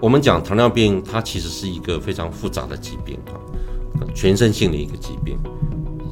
[0.00, 3.36] 我们讲糖尿病，它其实是一个非常复杂的疾病啊，
[4.14, 5.38] 全身性的一个疾病，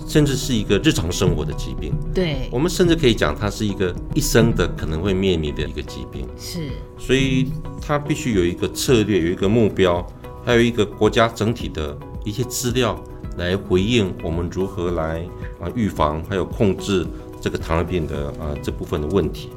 [0.07, 1.95] 甚至是一个日常生活的疾病。
[2.15, 6.29] 对，我们甚至可以讲，它是一个一生的可能会面临的一个疾病。
[6.37, 10.07] 是，所以它必须有一个策略，有一个目标，
[10.45, 13.03] 还有一个国家整体的一些资料
[13.39, 15.27] 来回应我们如何来
[15.59, 17.07] 啊预防，还有控制
[17.41, 19.49] 这个糖尿病的啊这部分的问题。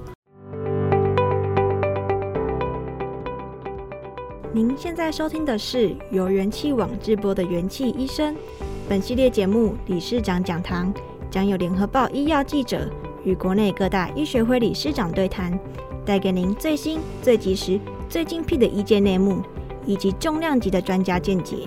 [4.54, 8.36] 您现在收听的是由元气网直播的元气医生。
[8.90, 10.94] 本系列节目理事长讲堂
[11.30, 12.90] 将有联合报医药记者
[13.24, 15.58] 与国内各大医学会理事长对谈，
[16.06, 19.42] 带给您最新、最及时、最精辟的医界内幕，
[19.86, 21.60] 以及重量级的专家见解。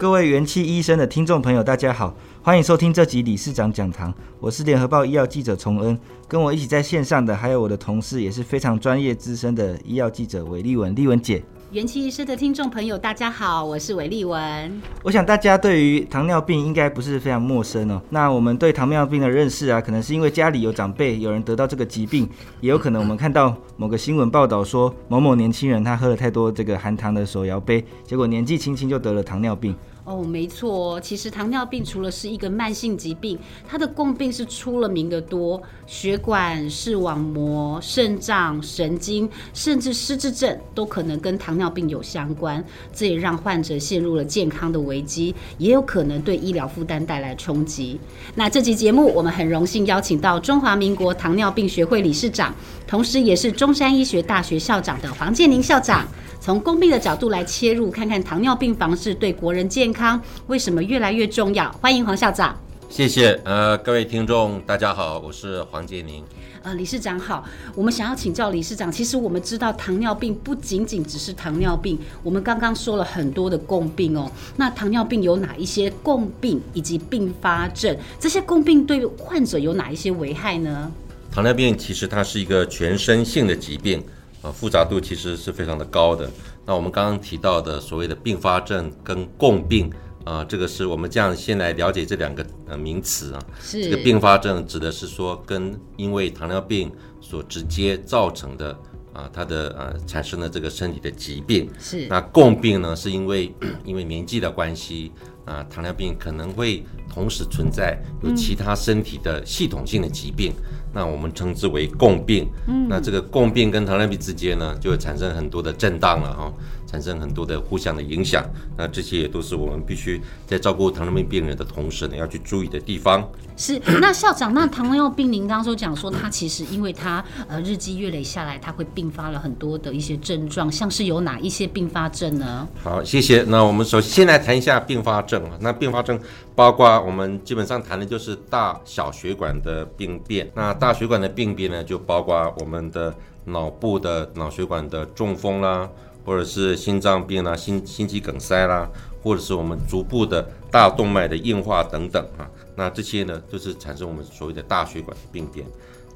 [0.00, 2.16] 各位元气医生的听众朋友，大家好。
[2.42, 11.44] 欢迎收听这集理事长讲堂，我是联合报医药记者崇恩，跟我一起在线上的还有我的同事，也是非常专业资深的医药记者韦丽文，丽文姐。
[11.72, 14.82] 元气医师的听众朋友，大家好，我是韦丽文。
[15.04, 18.02] 我想大家对于糖尿病应该不是非常陌生哦。
[18.10, 22.28] 那我们对糖尿病的认识啊，可能是因为家里有长辈有人得到这个疾病，
[22.60, 29.72] 也有可能我们看到某个新闻报道说某某年轻人他喝了太多这个含糖的手摇杯，结果年纪轻轻就得了糖尿病。
[30.04, 48.00] 哦，没错，其实糖尿病除了是一个慢性疾病，它的共病是出了名的多，血管、视网膜、肾脏、神经，甚至失智症都可能跟糖尿病有相关，这也让患者陷入了健康的危机，也有可能对医疗负担带来冲击。
[48.34, 52.52] 那这期节目，我们很荣幸邀请到中华民国糖尿病学会理事长，
[52.86, 56.08] 同时也是中山医学大学校长的黄建宁校长。
[56.40, 61.70] 从共病的角度来切入，看看糖尿病防治对国人健康为什么越来越重要。
[61.72, 62.58] 欢迎黄校长。
[62.88, 63.38] 谢谢。
[63.44, 66.24] 呃，各位听众，大家好，我是黄建宁。
[66.62, 67.44] 呃，理事长好。
[67.74, 74.32] 我们想要请教理事长，其实我们知道糖尿病不仅仅只是糖尿病，我们刚刚说了很多的共病哦。
[74.56, 77.94] 那糖尿病有哪一些共病以及并发症？
[78.18, 80.90] 这些共病对患者有哪一些危害呢？
[81.30, 84.02] 糖尿病其实它是一个全身性的疾病。
[84.42, 86.30] 啊，复杂度其实是非常的高的。
[86.64, 89.90] 那我们刚刚提到的所谓的并发症跟共病
[90.24, 93.42] 啊，这个是我们这样先来了解这两个呃名词啊。
[93.60, 93.82] 是。
[93.84, 96.90] 这个并发症指的是说跟因为糖尿病
[97.20, 98.78] 所直接造成的
[99.12, 101.68] 啊，它的呃产生的这个身体的疾病。
[101.78, 102.06] 是。
[102.08, 103.52] 那共病呢，是因为
[103.84, 105.12] 因为年纪的关系
[105.44, 110.54] 啊，糖尿病可能会同时存在有其他身体的系统性的疾病。
[110.56, 116.52] 嗯那我们称之为共病，嗯，那这个共病跟糖尿病之间呢，就会产生很多的震荡了哈，
[116.90, 118.44] 产生很多的互相的影响。
[118.76, 123.28] 那这些也都是我们必须在照顾糖尿病病人的同时呢，要去注意的地方。
[123.56, 132.66] 是，那校长，那糖尿病您刚刚说讲说，他其实因为他呃日积月累下来，他会并发了很多的一些症状，像是有哪一些并发症呢？
[132.82, 133.42] 好，谢谢。
[133.42, 136.18] 那我们首先来谈一下并发症啊，那并发症
[136.54, 143.14] 包括我们基本上谈的就是大小血管的病变，那大血管的病变呢，就包括我们的
[143.44, 145.86] 脑部的脑血管的中风啦，
[146.24, 148.88] 或者是心脏病啦、心心肌梗塞啦，
[149.22, 152.48] 或者是我们足部的大动脉的硬化等等啊。
[152.76, 155.66] 那这些呢，就是产生我们所谓的大血管病变。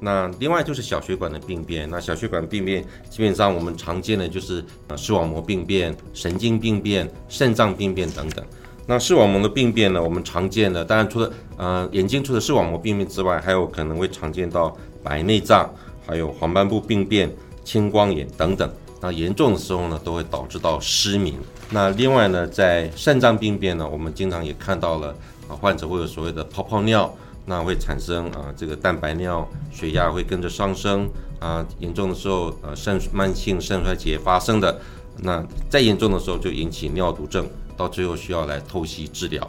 [0.01, 1.89] 那另外就是小血管的病变。
[1.89, 8.43] 那小血管病变基本上我们常见的就是呃视网膜病变、神经病变、肾脏病变等等。
[8.87, 15.73] 那视网膜的病变呢，我们常见的当然除了呃眼睛除了视网膜病变之外，还有可能会常见到白内障，
[16.05, 18.69] 还有黄斑部病变、青光眼等等。
[19.05, 21.35] 那严重的时候呢，都会导致到失明。
[21.69, 25.13] 那另外呢，在肾脏病变呢，我们经常也看到了
[25.47, 27.13] 啊，患者会有所谓的泡泡尿，
[27.45, 31.07] 那会产生啊这个蛋白尿，血压会跟着上升
[31.39, 34.81] 啊，严重的时候呃肾慢性肾衰竭发生的，
[35.21, 37.47] 那再严重的时候就引起尿毒症。
[37.77, 39.47] 到最后需要来透析治疗。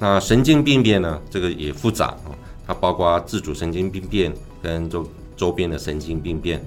[0.00, 1.20] 那神经病变呢？
[1.30, 2.34] 这个也复杂啊，
[2.66, 6.60] 它包括自主神经病变跟周周边的神经病变。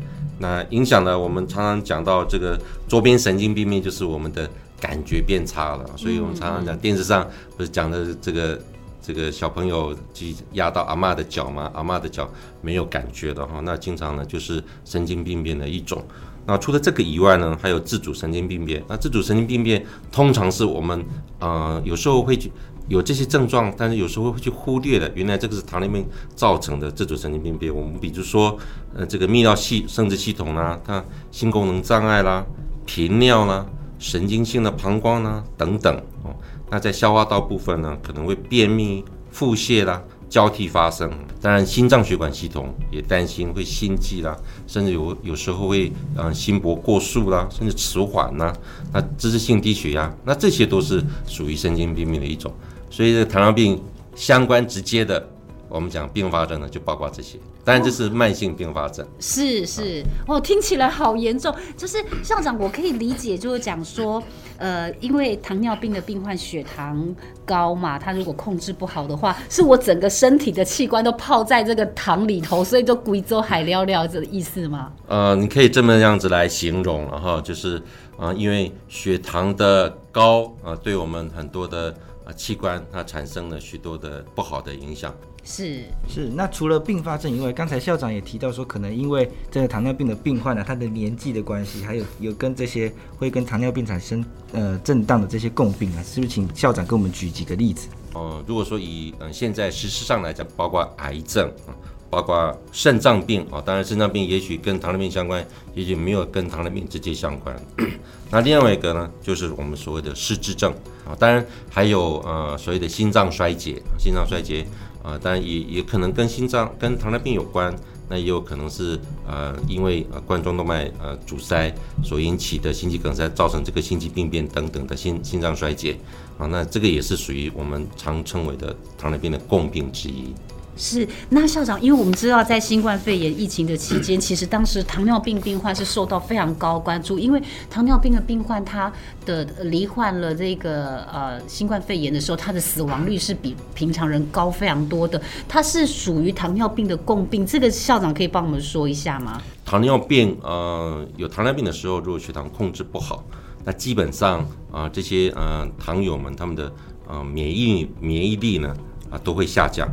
[0.44, 1.18] 那影响呢？
[1.18, 5.90] 我们常常讲到这个周边神经病变，就是我们的感觉变差了。
[5.96, 7.26] 所以我们常常讲电视上
[7.56, 8.62] 不是讲的这个
[9.02, 12.30] 这个小朋友去压到阿嬷的脚嘛，阿嬷的脚
[12.60, 16.04] 没有感觉的哈，那经常呢就是神经病变的一种。
[16.46, 18.84] 那除了这个以外呢，还有自主神经病变。
[18.90, 19.82] 那自主神经病变
[20.12, 21.02] 通常是我们
[21.40, 22.52] 呃有时候会去
[22.94, 25.12] 有这些症状，但是有时候会去忽略的。
[25.16, 26.06] 原来这个是糖尿病
[26.36, 27.74] 造成的自主神经病变。
[27.74, 28.56] 我们比如说
[28.96, 32.46] 呃这个泌尿系生殖系统啦，它性功能障碍啦，
[32.86, 33.66] 频尿啦，
[33.98, 36.36] 神经性的膀胱啦等等哦。
[36.70, 40.00] 那在消化道部分呢，可能会便秘、腹泻啦，
[40.30, 41.12] 交替发生。
[41.42, 44.38] 当然，心脏血管系统也担心会心悸啦，
[44.68, 48.54] 甚至有有时候会嗯心搏过速啦，甚至迟缓呐。
[48.94, 52.54] 那姿势性低血压，那这些都是属于神经病变的一种。
[52.94, 53.82] 所以，这糖尿病
[54.14, 55.28] 相关直接的。
[55.68, 59.04] 我们讲并发症呢，就包括这些，当然这是慢性并发症。
[59.20, 61.52] 是是，哦，听起来好严重。
[61.76, 64.22] 就是校长，我可以理解，就是讲说，
[64.58, 67.04] 呃，因为糖尿病的病患血糖
[67.44, 74.92] 高嘛，他如果控制不好的话，是我整个身体的器官都泡在这个糖里头，所以就贵州海料料这个意思吗？
[75.08, 77.78] 呃，你可以这么样子来形容，然后就是
[78.16, 85.14] 啊、呃，因为血糖的高啊、呃，对我们很多的啊器官它产生了许多的不好的影响。
[85.46, 97.90] 是是，那除了并发症以外，刚才校长也提到说，可能因为这个糖尿病的病患呢、啊，他的年纪的关系，还有有跟这些会跟糖尿病产生呃震荡的这些共病啊，是不是请校长给我们举几个例子？
[98.14, 101.76] 哦、呃，如果说以嗯、呃、现在事实上来讲，包括癌症啊，
[102.14, 107.56] 包括肾脏病啊、当然肾脏病也许跟糖尿病相关，也许没有跟糖尿病直接相关。
[108.30, 110.72] 那另外一个呢，就是我们所谓的失智症
[111.06, 114.66] 啊、当然还有呃所谓的心脏衰竭，心脏衰竭。
[115.04, 117.76] 啊，当然也也可能跟心脏、跟糖尿病有关，
[118.08, 121.70] 那也有可能是呃，因为呃冠状动脉呃阻塞
[122.02, 125.98] 所引起的心肌梗塞，造成这个心肌病变等等的心心脏衰竭，
[126.38, 130.34] 啊，那这个也是属于我们常称为的糖尿病的共病之一。
[130.76, 138.92] 是，那校长，因为我们知道，在新冠肺炎疫情的期间，其实当时糖尿病病患是受到非常高关注，因为糖尿病的病患他
[139.24, 149.40] 的罹患了这个呃新冠肺炎的时候，他的死亡率是比平常人高非常多的，它是属于糖尿病的共病，这个校长可以帮我们说一下吗？
[149.64, 153.24] 糖尿病呃有糖尿病的时候，如果血糖控制不好，
[153.64, 154.40] 那基本上
[154.72, 156.74] 啊、呃、这些呃糖友们他们的
[157.08, 158.76] 呃免疫免疫力呢
[159.12, 159.88] 啊、都会下降。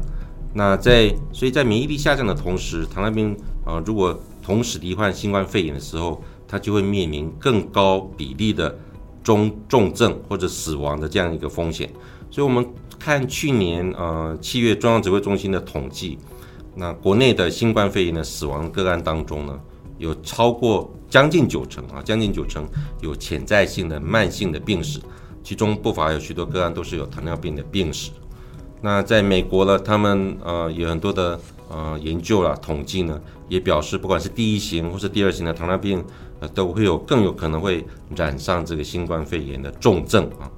[0.52, 8.76] 那在，所以在免疫力下降的同时，糖尿病啊、如果同时罹患新冠肺炎的时候，它就会面临更高比例的
[9.22, 11.88] 中重症或者死亡的这样一个风险。
[12.30, 12.66] 所以，我们
[12.98, 16.18] 看去年呃七月中央指挥中心的统计，
[16.74, 19.60] 那国内的新冠肺炎的死亡个案当中呢，
[19.98, 22.66] 有超过将近九成啊，将近九成
[23.00, 24.98] 有潜在性的慢性的病史，
[25.44, 28.10] 其中不乏有许多个案都是有糖尿病的病史。
[28.82, 31.38] 那在美国呢，他们呃有很多的
[31.68, 36.02] 呃研究啦，统计呢也表示，不管是第一型或是第二型的糖尿病，
[36.40, 37.84] 呃都会有更有可能会
[38.16, 40.50] 染上这个新冠肺炎的重症啊。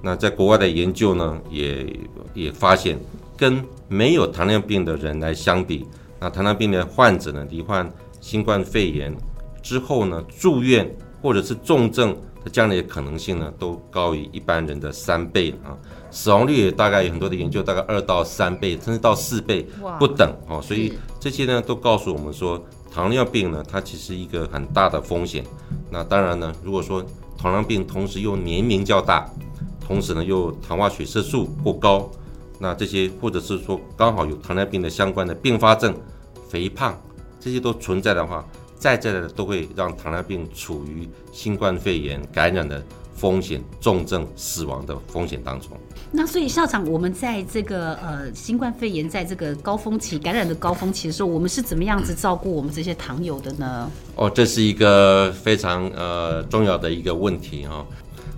[0.00, 2.00] 那在国外的研究呢，也
[2.32, 2.98] 也发现，
[3.36, 5.86] 跟没有糖尿病的人来相比，
[6.18, 7.90] 那糖尿病的患者呢，罹患
[8.20, 9.14] 新冠肺炎
[9.62, 10.88] 之后呢，住院
[11.20, 15.76] 或者是重症的这样的可能性呢，都高于一般人的三倍啊。
[16.16, 19.68] 死亡率也大概有很多的研究，大概二到三倍，甚至到四倍
[19.98, 20.62] 不等哦。
[20.62, 22.58] 所以这些呢，都告诉我们说，
[22.90, 25.44] 糖尿病呢，它其实一个很大的风险。
[25.90, 27.04] 那当然呢，如果说
[27.36, 29.28] 糖尿病同时又年龄较大，
[29.78, 32.10] 同时呢又糖化血色素过高，
[32.58, 35.94] 那这些或者是说刚好有糖尿病的相关的并发症，
[36.48, 36.98] 肥胖
[37.38, 38.42] 这些都存在的话，
[38.78, 42.82] 在在的都会让糖尿病处于新冠肺炎感染的
[43.16, 45.70] 风险、重症、死亡的风险当中。
[46.12, 53.90] 那所以校长，我们在这个呃新冠肺炎在这个高峰期感染的高峰期的时候，我们是怎么样子照顾我们这些糖友的呢？
[54.14, 57.86] 哦，这是一个非常呃重要的一个问题哈、哦。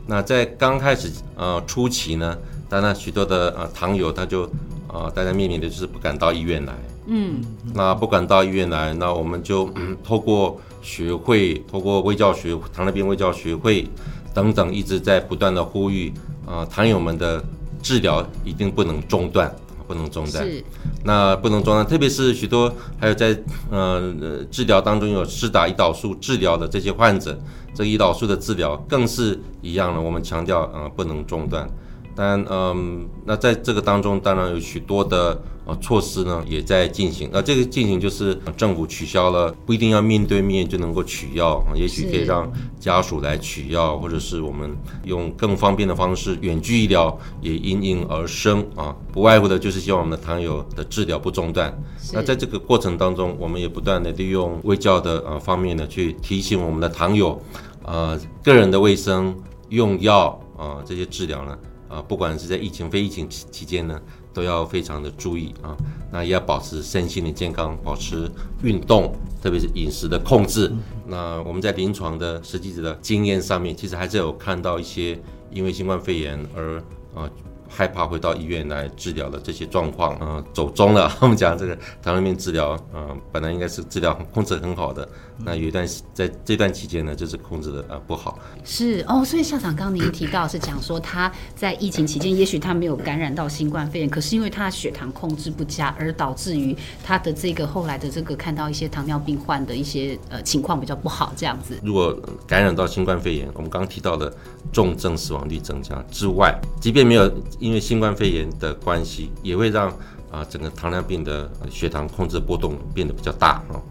[0.06, 2.36] 那在刚开始呃初期呢，
[2.68, 4.44] 当然许多的呃糖友他就
[4.86, 6.72] 啊、呃、大家面临的就是不敢到医院来。
[7.06, 7.42] 嗯。
[7.74, 13.86] 那不敢到医院来，那我们就、嗯、透过学会，透过微教学糖尿病微教学会
[14.34, 16.12] 等等，一直在不断的呼吁
[16.46, 17.42] 啊、呃、糖友们的。
[17.80, 19.54] 治疗一定不能中断，
[19.86, 20.44] 不能中断。
[20.44, 20.64] 是，
[21.04, 24.12] 那不能中断，特别是许多还有在呃
[24.50, 27.38] 治疗当中有施打胰岛素治疗的这些患者，
[27.72, 30.00] 这胰岛素的治疗更是一样的。
[30.00, 31.70] 我们强调呃不能中断。
[32.16, 32.76] 但嗯、呃，
[33.24, 37.28] 那在这个当中当然有许多的呃措施呢也在进行。
[37.30, 48.96] 那这个进行就是政府取消了不一定要面对面就能够取药，也许可以让家属来取药，或者是我们用更方便的方式远距医疗也因应运而生啊。
[49.12, 51.72] 不外乎的就是希望我们的糖友的治疗不中断。
[52.14, 57.38] 那在这个过程当中，我们也不断的利用卫教的呃方面呢去提醒我们的糖友，
[57.84, 59.36] 呃个人的卫生
[59.68, 61.58] 用药啊、呃、这些治疗呢。
[61.88, 63.98] 啊，不管是在疫情、非疫情期期间呢，
[64.38, 65.76] 都要非常的注意啊。
[66.12, 68.30] 那也要保持身心的健康，保持
[68.62, 70.72] 运动，特别是饮食的控制。
[71.06, 75.18] 那我们在临床的实际的经验上面，其实还是有看到一些
[75.50, 76.78] 因为新冠肺炎而
[77.14, 77.28] 啊。
[77.70, 81.12] 害怕回到医院来治疗的这些状况，嗯、呃，走中了。
[81.20, 85.06] 我们讲这个糖尿病治疗，嗯、呃，本来应该是治疗控制很好的，
[85.44, 88.38] 那有一段在这段期间呢，就是控制的啊、呃、不好。
[88.64, 101.78] 是哦，所以校长刚刚您提到是讲说他在疫情期间，也许他没有感染到新冠肺炎，可是因为他血糖控制不佳，而导致于他的这个后来的这个看到一些糖尿病患的一些呃情况比较不好这样子。
[101.82, 104.32] 如果感染到新冠肺炎，我们刚刚提到的
[104.72, 107.28] 重症死亡率增加之外，即便没有。
[107.58, 109.88] 因为新冠肺炎的关系，也会让
[110.30, 113.82] 啊整个糖尿病的血糖控制波动变得比较大啊，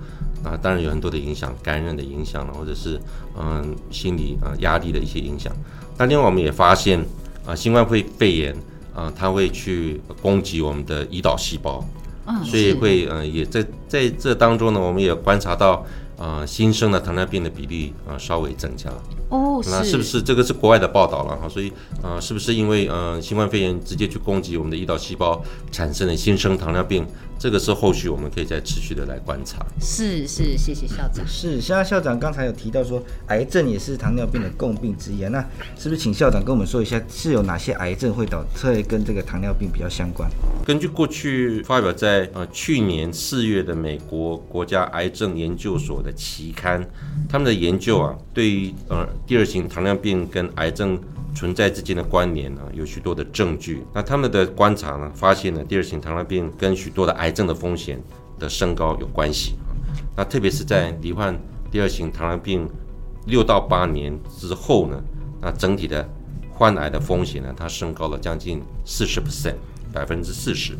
[0.44, 3.00] 啊当然有很多的影响，感染的影响了，或者是
[3.38, 5.51] 嗯心理啊压力的一些影响。
[5.98, 7.03] 那另外我们也发现
[7.46, 8.56] 啊新冠肺肺炎
[8.94, 11.84] 啊它会去攻击我们的胰岛细胞，
[12.44, 15.86] 所以会嗯也在在这当中呢，我们也观察到
[16.17, 18.89] 啊新生的糖尿病的比例啊稍微增加。
[19.29, 21.50] 哦，那是不是这个是国外的报道了哈？
[21.50, 21.70] 所以，
[22.01, 27.06] 呃，是不是因为呃新冠肺炎直接去攻击我们的胰岛细胞，产生了新生糖尿病？
[27.48, 29.66] 这个是后续我们可以再持续的来观察。
[29.80, 31.25] 是是，谢谢校长。
[31.25, 35.30] 是，现在校长刚才有提到说，癌症也是糖尿病的共病之一啊。
[35.30, 35.39] 那
[35.77, 40.30] 是不是请校长跟我们说一下，是有哪些癌症会导致跟这个糖尿病比较相关？
[40.66, 46.86] 根据过去发表在呃去年四月的美国国家癌症研究所的期刊，
[47.30, 51.00] 他们的研究啊，对于呃第二型糖尿病跟癌症。
[51.38, 53.84] 存在之间的关联呢，有许多的证据。
[53.94, 58.01] 那他们的观察呢，发现呢，第二型糖尿病跟许多的癌症的风险
[58.39, 59.53] 的升高有关系。
[60.15, 61.39] 那特别是在罹患
[61.70, 62.67] 第二型糖尿病
[63.27, 65.00] 六到八年之后呢，
[65.39, 66.10] 那整体的
[66.51, 69.58] 患癌的风险呢，它升高了将近四十 percent，
[69.94, 70.75] 百分之四十。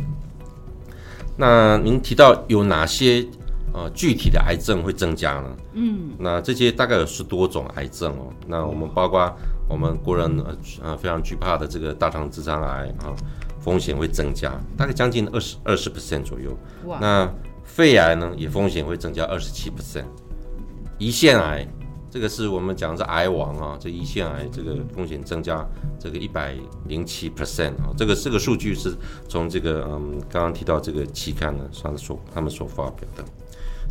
[1.38, 3.24] 那您提到有哪些
[3.76, 5.56] 呃具体的癌症会增加呢？
[5.74, 8.34] 嗯，那这些大概有十多种癌症哦。
[8.48, 9.32] 那我们包括。
[9.68, 13.16] 我们国人呃呃非常惧怕的这个大肠直肠癌啊，
[13.60, 16.58] 风险会增加，大概将近二十二十 percent 左右。
[17.02, 17.30] 那
[17.64, 20.06] 肺癌呢，也风险会增加二十七 percent。
[21.00, 21.68] 胰腺癌，
[22.10, 25.68] 这个是我们讲的是癌王啊，这胰腺癌这个风险增加
[26.00, 26.56] 这个一百
[26.86, 28.96] 零七 percent 啊，这个这个数据是
[29.28, 33.24] 从这个嗯刚刚提到这个期刊呢上所他们所发表的。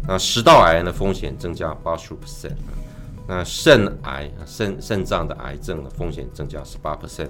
[0.08, 2.56] 那食道癌的风险增加八十五 percent。
[3.28, 7.28] 那肾癌、肾肾脏的癌症的风险增加十八 percent，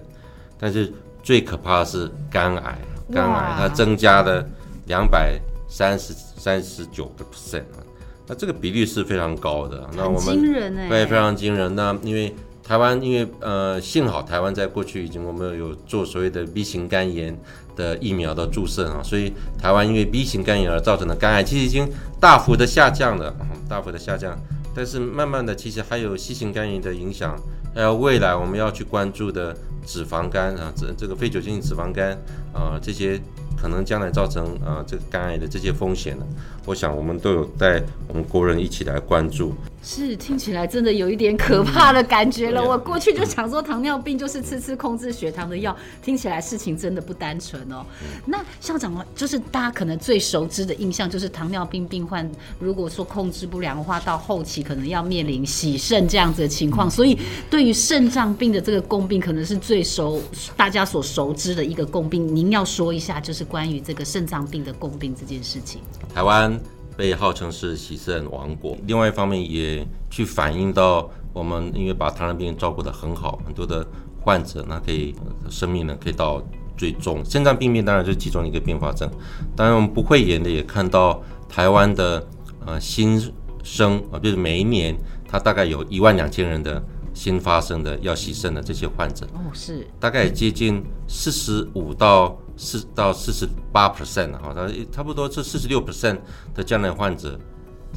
[0.58, 2.78] 但是最可怕的是肝癌，
[3.12, 4.46] 肝癌它增加了
[4.86, 7.80] 两百三十三十九个 percent 啊，
[8.26, 9.88] 那这个比率是非常高的。
[9.96, 10.40] 那我们
[10.88, 11.74] 对非常惊人。
[11.74, 17.36] 那因为台湾，因为呃幸好台湾在过去已经我们有做所谓的 B 型肝炎
[17.74, 21.88] 的疫苗的注射啊，所以台湾因为 B 型肝炎而造成的肝癌其实已经
[22.20, 23.34] 大幅的下降了，
[23.68, 24.38] 大幅的下降。
[24.76, 27.34] 但是慢慢的，其实还有细型肝炎的影响，
[27.74, 29.56] 还有未来我们要去关注的
[29.86, 32.12] 脂肪肝啊，这这个非酒精性脂肪肝
[32.52, 33.18] 啊，这些
[33.56, 36.26] 可能将来造成啊这个肝癌的这些风险呢，
[36.66, 39.54] 我想我们都有带我们国人一起来关注。
[39.82, 42.60] 是，听起来真的有一点可怕的感觉了。
[42.60, 47.86] 我过去就想说糖尿病就是吃吃控制血糖的药，听起来事情真的不单纯哦。
[48.24, 56.90] 那校长啊，就是大家可能最熟知的印象就是糖尿病病患如果说控制不良的话，到后期可能要面临洗肾这样子的情况。
[56.90, 57.16] 所以
[57.48, 60.20] 对于肾脏病的这个共病，可能是最熟
[60.56, 62.26] 大家所熟知的一个共病。
[62.34, 65.80] 您要说一下，就是关于这个肾脏病的共病这件事情。
[66.12, 66.55] 台湾。
[66.96, 73.86] 被号称是喜肾王国，另外一方面也去反映到我们因为把糖尿病照顾得很好，很多的
[74.20, 75.14] 患者呢可以
[75.50, 76.42] 生命呢可以到
[76.76, 77.22] 最终。
[77.24, 79.10] 肾脏病变当然就是其中一个并发症，
[79.54, 82.26] 当然我们不讳言的也看到台湾的
[82.64, 83.20] 呃新
[83.62, 84.96] 生啊，就是每一年
[85.28, 92.38] 它大概有一万两千人的新发生的要洗肾的这些患者，哦是，大概接近四十五到。
[92.56, 96.18] 四到四十八 percent 哈，它差不多是四十六 percent
[96.54, 97.38] 的将来患者，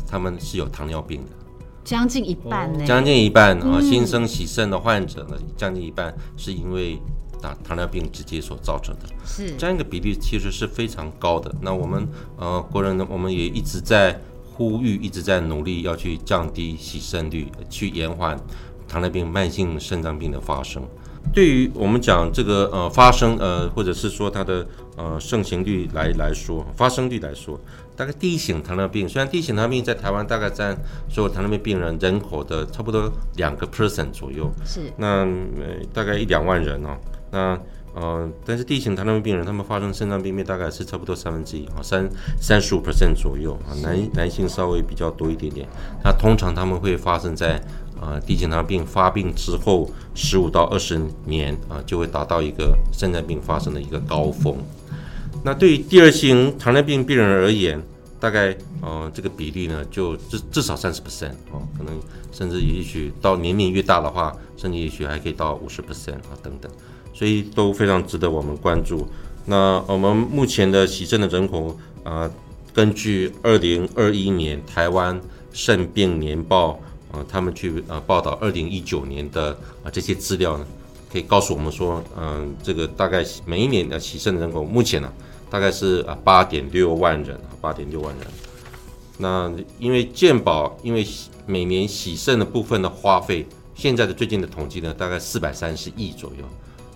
[0.05, 1.31] 他们是有糖尿病的，
[1.83, 6.99] 将近一半呢，将近一半啊，新生洗肾的患者呢，将近一半是因为
[7.41, 9.05] 啊糖尿病直接所造成的。
[9.25, 11.53] 是这样一个比例其实是非常高的。
[11.61, 18.37] 那我们呃国人呢，我们也一直在呼吁，一直在努力要去降低洗肾率，去延缓
[18.89, 20.83] 糖尿病慢性肾脏病的发生。
[21.31, 24.67] 对于我们讲这个呃发生呃或者是说它的
[24.97, 27.59] 呃盛行率来来说，发生率来说，
[27.95, 30.75] 大概第一型糖尿病，虽然第一型糖尿病在台湾大概占
[31.07, 36.97] 所有糖尿病病人人口的差不多两个 percent 左右，是那呃大概一两万人哦，
[37.31, 37.59] 那
[37.93, 42.09] 呃但是第一型糖尿病病人他们发生肾脏病变大概是差不多三分之一啊，三
[42.41, 45.67] 三十五 percent 左右啊，男男性稍微比较多一点点，
[46.03, 47.61] 那通常他们会发生在。
[47.99, 54.55] 啊，第一型糖尿病发病之后十五到二十年啊，就会达到一个肾脏病发生的一个高峰。
[55.43, 57.81] 那对于第二型糖尿病病人而言，
[58.19, 61.93] 大概呃这个比例呢，就至至少三十 percent 啊，可能
[62.31, 66.71] 甚至也许到年龄越大的话，甚至也许还可以到五十 percent 啊等等，
[67.13, 69.05] 所以都非常值得我们关注。
[69.45, 72.29] 那我们目前的洗肾的人口啊，
[72.73, 75.19] 根据二零二一年台湾
[75.51, 76.79] 肾病年报。
[77.11, 80.65] 啊，他们去呃报道二零一九年的啊这些资料呢，
[81.11, 85.11] 可以告诉我们说，嗯，这个大概每一年的洗肾人口目前呢，
[85.49, 88.27] 大概是啊八点六万人啊，八点六万人。
[89.17, 91.05] 那因为健保，因为
[91.45, 96.45] 每年洗肾的部分的花费，现在的最近的统计呢，大概四百三十亿左右，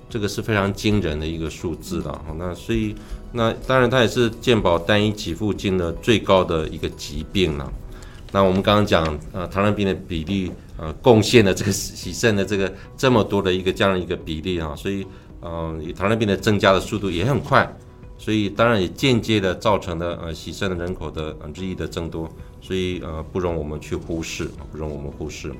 [0.09, 2.21] 这个是非常惊人的一个数字了。
[2.37, 2.95] 那所以，
[3.31, 7.73] 那当然它也是健保单一给付金额最高的一个疾病了。
[8.33, 15.05] 那我们刚刚讲，呃，糖尿病的比例，呃，贡献了这个洗肾的这个这么多的一个这样一个比例啊，所以，
[15.39, 17.71] 呃，糖尿病的增加的速度也很快，
[18.17, 22.27] 所以当然也间接的造成了呃洗肾的人口的日益的增多，
[22.59, 25.53] 所以呃不容我们去忽视，不容我们忽视。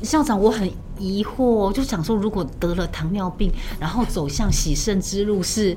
[0.00, 5.76] 校长，我很疑惑，就想说，如果得了糖尿病，然后走向洗肾之路是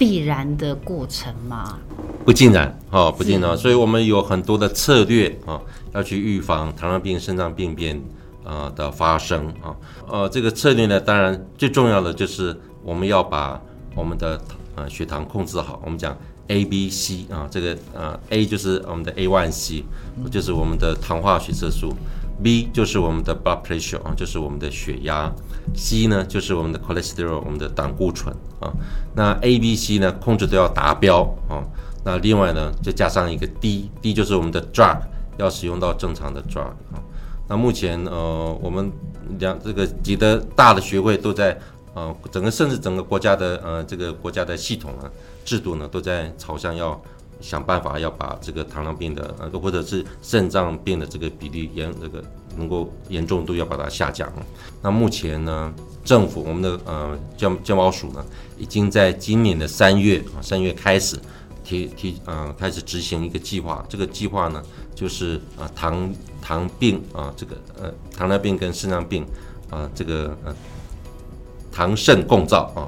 [0.00, 1.78] 必然的过程吗？
[2.24, 5.60] 不尽然，哦，不尽然，所以我们有很多的策略啊，
[5.92, 8.00] 要去预防糖尿病肾脏病变
[8.42, 9.76] 啊的发生啊。
[10.08, 13.60] 呃，这个策略呢，当然最重要的就是我们要把
[13.94, 14.40] 我们的
[14.74, 15.78] 呃血糖控制好。
[15.84, 16.16] 我们讲
[16.48, 19.82] A、B、C 啊，这个呃 A 就是我们的 A1C，
[20.30, 21.92] 就是我们的糖化血色素。
[22.42, 25.30] B 就是我们的 blood pressure 啊，就是我们的血压
[25.74, 28.72] ；C 呢就是我们的 cholesterol，我们的胆固醇啊。
[29.14, 31.62] 那 A、B、C 呢控制都要达标啊。
[32.04, 34.98] 那另外呢就加上一个 D，D 就是我们的 drug，
[35.36, 37.02] 要使用到正常的 drug 啊。
[37.48, 38.90] 那目前呃我们
[39.38, 41.58] 两这个几个大的学会都在
[41.94, 45.10] 呃整个甚至整个国家的呃这个国家的系统呢
[45.44, 47.00] 制度呢都在朝向要。
[47.40, 52.22] 想办法要把这个糖尿病的呃，或者是肾脏病的这个比例严这个
[52.56, 54.30] 能够严重度要把它下降。
[54.82, 55.72] 那目前呢，
[56.04, 58.24] 政府我们的呃健健保署呢，
[58.58, 61.18] 已经在今年的三月啊三月开始
[61.64, 63.84] 提提呃开始执行一个计划。
[63.88, 64.62] 这个计划呢，
[64.94, 69.26] 就是啊、呃、糖糖病啊这个呃糖尿病跟肾脏病
[69.70, 70.54] 啊这个呃。
[71.80, 72.84] 糖肾共造啊，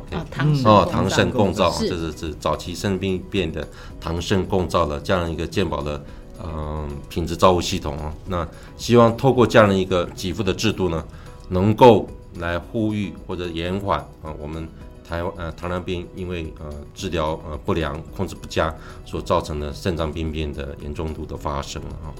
[0.66, 3.66] 哦，糖肾共造，这是是早期肾病变的
[3.98, 6.04] 糖肾共造的这样一个健保的
[6.44, 8.12] 嗯品质照护系统啊。
[8.26, 11.02] 那希望透过这样的一个给付的制度呢，
[11.48, 14.68] 能够来呼吁或者延缓啊我们
[15.08, 18.74] 台湾呃糖尿病因为呃治疗呃不良控制不佳
[19.06, 22.12] 所造成的肾脏病变的严重度的发生啊。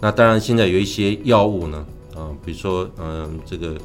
[0.00, 3.76] 那当然现在有一些药物呢，啊，比如说嗯这个。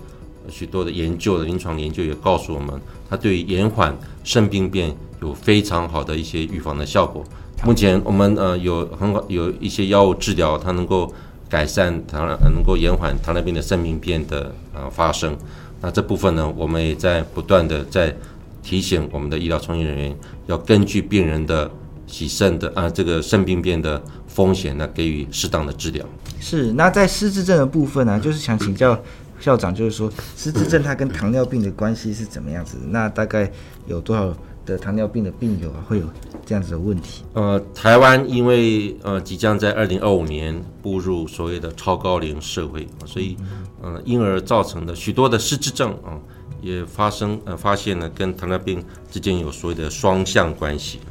[0.49, 2.79] 许多的研究的临床研究也告诉我们，
[3.09, 7.23] 它对于延缓肾病变有非常好的一些预防的效果。
[7.63, 11.11] 目前我们呃有很好有一些药物治疗，它能够
[11.49, 15.37] 改善糖，能够延缓糖尿病的肾病变的呃发生。
[15.81, 18.13] 那这部分呢，我们也在不断的在
[18.61, 21.71] 提醒我们的医疗从业人员，要根据病人的
[22.05, 26.05] 洗肾的啊这个肾病变的风险呢，给予适当的治疗。
[26.39, 28.99] 是，那在失智症的部分呢，就是想请教。
[29.43, 32.77] 校长就是说，失智症它跟糖尿病的关系是怎么样子？
[32.87, 33.51] 那大概
[33.87, 34.33] 有多少
[34.65, 36.05] 的糖尿病的病友啊会有
[36.45, 37.25] 这样子的问题？
[37.33, 43.35] 呃，台湾因为呃即将在二零二五年步入所谓的超高龄社会，所以
[43.81, 46.21] 呃因而造成的许多的失智症啊、呃、
[46.61, 51.01] 也发生呃发现了跟糖尿病之间有所谓的双向关系。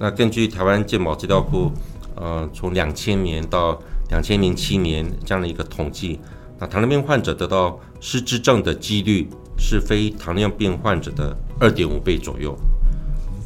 [0.00, 1.70] 那根据台湾健保资料库
[2.16, 6.18] 呃从两千年到两千零七年这样的一个统计。
[6.58, 12.56] 那糖尿病患者得到失智症的几率是非糖尿病患者的二点五倍左右。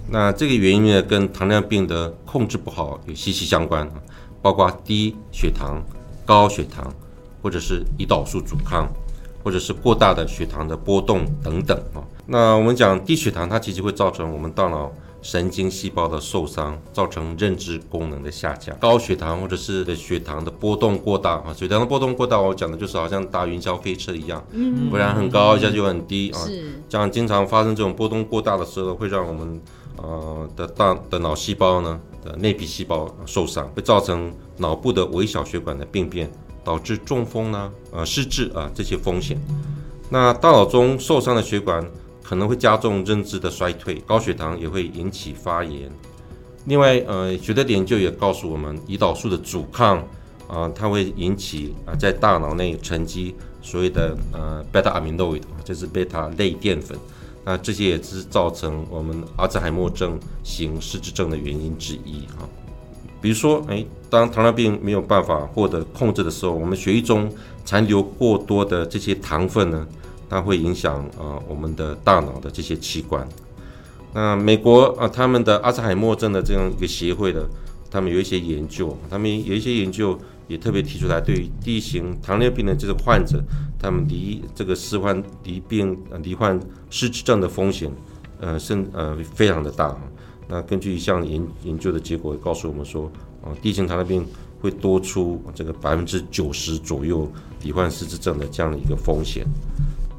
[0.09, 3.89] 那这个原因呢，跟糖尿病的控制不好有息息相关，
[4.43, 5.83] 包括低血糖、
[6.25, 6.93] 高血糖，
[7.43, 8.91] 或者是胰岛素阻抗，
[9.43, 12.05] 或者是过大的血糖的波动等等啊。
[12.27, 14.93] 那我们讲低血糖，它其实会造成我们大脑
[15.23, 18.77] 神经细胞的受伤，造成认知功能的下降。
[18.79, 26.39] 高血糖或者是的血糖的波动过大啊，血糖的波动过大，我讲的就是好像搭云霄飞车一样，嗯，不然很高，一下就很低啊。
[26.41, 29.61] 是，这样经常发生这种波动过大的时候，会让我们
[29.97, 36.31] 呃的大的脑细胞呢的内皮细胞受伤，会造成脑部的微小血管的病变。
[36.65, 39.37] 导致中风呢，呃，失智啊这些风险。
[40.09, 41.85] 那大脑中受伤的血管
[42.33, 45.93] 可能会加重认知的衰退，高血糖也会引起发炎。
[46.65, 49.99] 另外，呃，学的研究也告诉我们，胰岛素的阻抗
[50.49, 56.99] 啊，它会引起啊在大脑内沉积所谓的呃贝塔阿米诺伊，就是贝塔类淀粉。
[57.45, 62.49] 那这些也是造成我们阿兹海默症型失智症的原因之一啊。
[63.21, 67.31] 比如说，哎，当糖尿病没有办法获得控制的时候，我们血液中
[67.63, 69.87] 残留过多的这些糖分呢，
[70.33, 73.29] 它会影响啊、呃、我们的大脑的这些器官。
[74.15, 77.47] 那美国啊、他们的阿兹海默症的这样一个协会的，
[77.91, 80.19] 他们有一些研究，他们有一些研究
[80.49, 83.45] 也特别提出来，对于第一型糖尿病的这个患者，
[83.79, 87.93] 他们罹这个失患罹病罹患失智症的风险，
[88.41, 89.95] 呃，甚呃非常的大。
[90.49, 93.05] 那根据一项研研究的结果告诉我们说，
[93.45, 94.27] 啊，第一型糖尿病
[94.63, 97.31] 会多出这个百分之九十左右
[97.63, 99.47] 罹患失智症的这样的一个风险。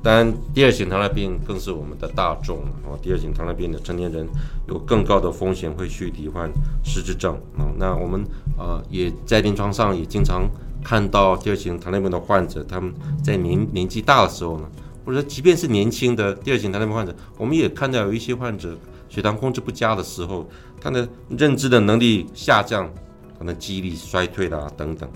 [0.04, 4.28] 当然，第二型糖尿病更是我们的大众啊，第二型糖尿病的成年人
[4.68, 6.52] 有更高的风险会去罹患
[6.84, 7.72] 失智症啊。
[7.78, 8.22] 那我们
[8.58, 10.46] 呃也在临床上也经常
[10.84, 14.70] 看到第二型糖尿病的患者，他们在年年纪大的时候呢，
[15.06, 18.78] 或者即便是年轻的第二型糖尿病患者，我们也看到有一些患者。
[19.10, 20.50] 血糖控制不佳的时候，
[20.82, 22.92] 他的认知的能力下降，
[23.38, 25.08] 可能记忆力衰退啦等等，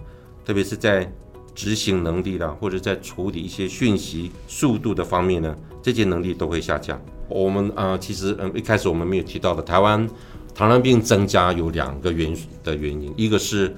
[0.45, 1.12] 特别是在
[1.58, 7.02] 执行能力啦，或者在处理一些讯息速度的方面呢，这些能力都会下降。
[7.28, 10.08] 我们啊、呃，其实嗯，一开始我们没有提到的，台湾
[10.54, 12.32] 糖尿病增加有两个原
[12.63, 13.76] 的原因，一个是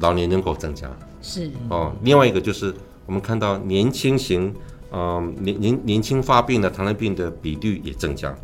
[0.00, 0.86] 老年人口增加，
[1.22, 2.74] 是哦，另外一个就是
[3.06, 4.54] 我们看到年轻型，
[4.90, 8.36] 嗯、呃，年年年轻发病的糖尿病的比率也增加。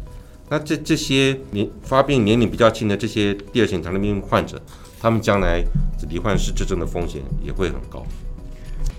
[0.48, 4.58] 那这这些年发病年龄比较轻的这些第二型糖尿病患者，
[4.98, 5.62] 他们将来
[6.08, 8.02] 罹患失智症的风险也会很高。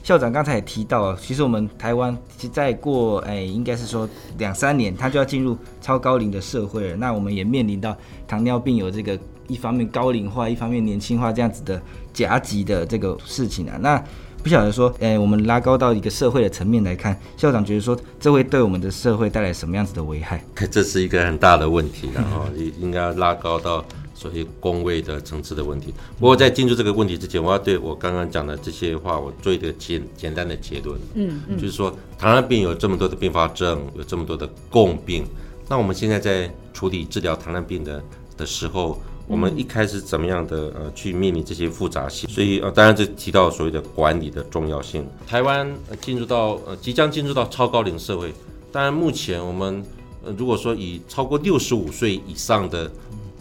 [0.09, 6.95] 校长刚才也提到，其实我们台湾其实再过哎，应该是说两三年，它就要进入超高龄的社会了。
[6.95, 7.95] 那我们也面临到
[8.27, 9.15] 糖尿病有这个
[9.47, 11.79] 一方面高龄化，一方面年轻化这样子的
[12.11, 13.77] 夹击的这个事情啊。
[13.79, 14.03] 那
[14.41, 20.43] 不晓得说，哎，我们拉高到一个社会的层面来看，校长觉得说，这会对我们的社会带来什么样子的危害？
[20.71, 23.85] 这是一个很大的问题，然后应应该拉高到
[24.19, 25.93] 所谓工位的层次的问题。
[26.19, 30.99] 不过在进入这个问题之前，我要对我刚刚讲的这些话，我做一个简简单的结论。
[31.13, 35.25] 嗯嗯，就是说，糖尿病有这么多的并发症，有这么多的共病，
[35.69, 38.03] 那我们现在在处理治疗糖尿病的
[38.35, 38.99] 的时候。
[39.29, 42.27] 我们一开始怎么样的呃去面临这些复杂性？
[42.31, 45.07] 所以呃当然这提到所谓的管理的重要性。
[45.27, 48.33] 台湾呃进入到呃即将进入到超高龄社会，
[48.71, 49.85] 当然目前我们
[50.25, 52.91] 呃如果说以超过六十五岁以上的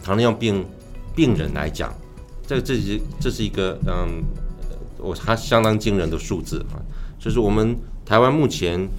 [0.09, 0.65] 糖尿病
[1.15, 1.93] 病人来讲，
[2.47, 4.23] 这这是这是一个嗯
[4.97, 6.81] 我还相当惊人的数字啊，
[7.19, 8.89] 就是我们台湾目前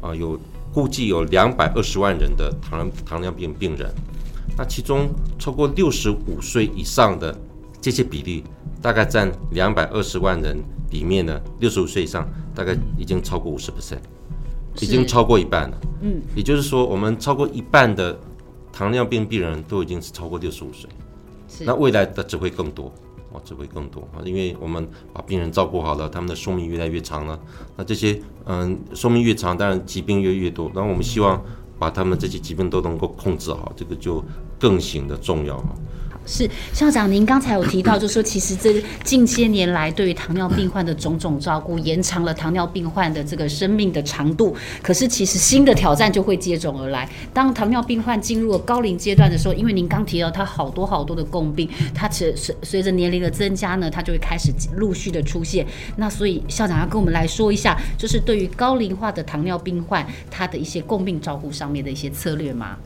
[0.00, 0.38] 啊有
[0.72, 3.92] 估计有两百二十万人的糖糖尿病病人。
[4.56, 7.36] 那其中超过六十五岁以上的
[7.80, 8.44] 这些比例，
[8.80, 10.56] 大概占两百二十万人
[10.92, 13.98] 里面呢，六十五岁以上大概已经超过五十 percent，
[14.80, 15.80] 已经超过一半了。
[16.02, 18.16] 嗯，也就是说，我们超过一半的
[18.72, 20.88] 糖尿病病人都已经是超过六十五岁。
[21.48, 22.92] 是，那未来的只会更多，
[23.32, 27.38] 哦，只会更多啊，因为我们把病人照顾好了，他们的寿命越来越长了。
[27.76, 30.70] 那这些嗯，寿命越长，当然疾病越越多。
[30.74, 31.40] 然后我们希望。
[31.78, 34.22] 把他们这些疾病都能够控制好，这个就
[34.56, 35.60] 更显得重要。
[36.26, 44.56] 是校长，您刚才有提到， 就是说，其实这近些年来对于糖尿病患的种种照顾，延长了糖尿病患的这个生命的长度。
[44.82, 47.08] 可是，其实新的挑战就会接踵而来。
[47.34, 55.66] 当糖尿病患进入了高龄阶段的时候，因为您刚提到他好多好多的共病，他随随随着年龄的增加呢，他就会开始陆续的出现。
[55.96, 62.76] 那所以校长要跟我们来说一下，就是对于高龄化的糖尿病患，他的一些共病照顾上面的一些策略吗？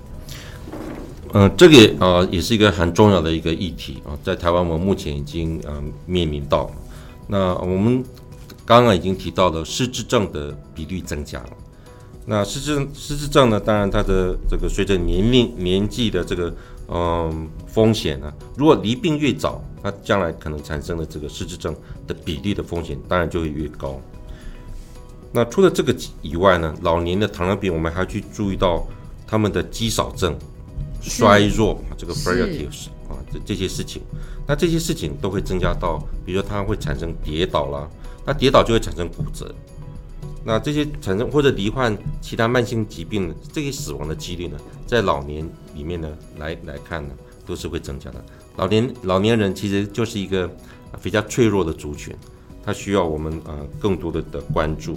[1.32, 6.70] 嗯、这个也啊、也是一个很重要的一个议题啊，在台湾我们目前已经嗯、面临到，
[7.26, 8.04] 那我们
[8.64, 11.50] 刚刚已经提到了失智症的比率增加了，
[12.24, 16.54] 那失智失智症呢，当然它的这个随着年龄年纪的这个
[16.88, 21.74] 嗯、风险呢，如果离病越早，那将来可能产生的这个失智症
[22.06, 24.00] 的比例的风险当然就会越高。
[25.32, 28.86] 那除了这个以外呢，老年的糖尿病我们还要去注意到
[29.26, 30.36] 他们的肌少症、
[31.00, 32.66] 衰弱这个 frailty
[33.08, 34.02] 啊这这些事情。
[34.48, 37.88] 那这些事情都会增加到，比如说它会产生跌倒啦，
[38.24, 39.52] 那跌倒就会产生骨折。
[40.44, 44.56] 那这些产生或者罹患其他慢性疾病，这些死亡的几率呢，
[44.86, 47.12] 在老年里面呢来来看呢，
[47.44, 48.24] 都是会增加的。
[48.56, 50.48] 老年老年人其实就是一个
[51.02, 52.14] 比较脆弱的族群，
[52.64, 54.96] 他需要我们呃更多的的关注。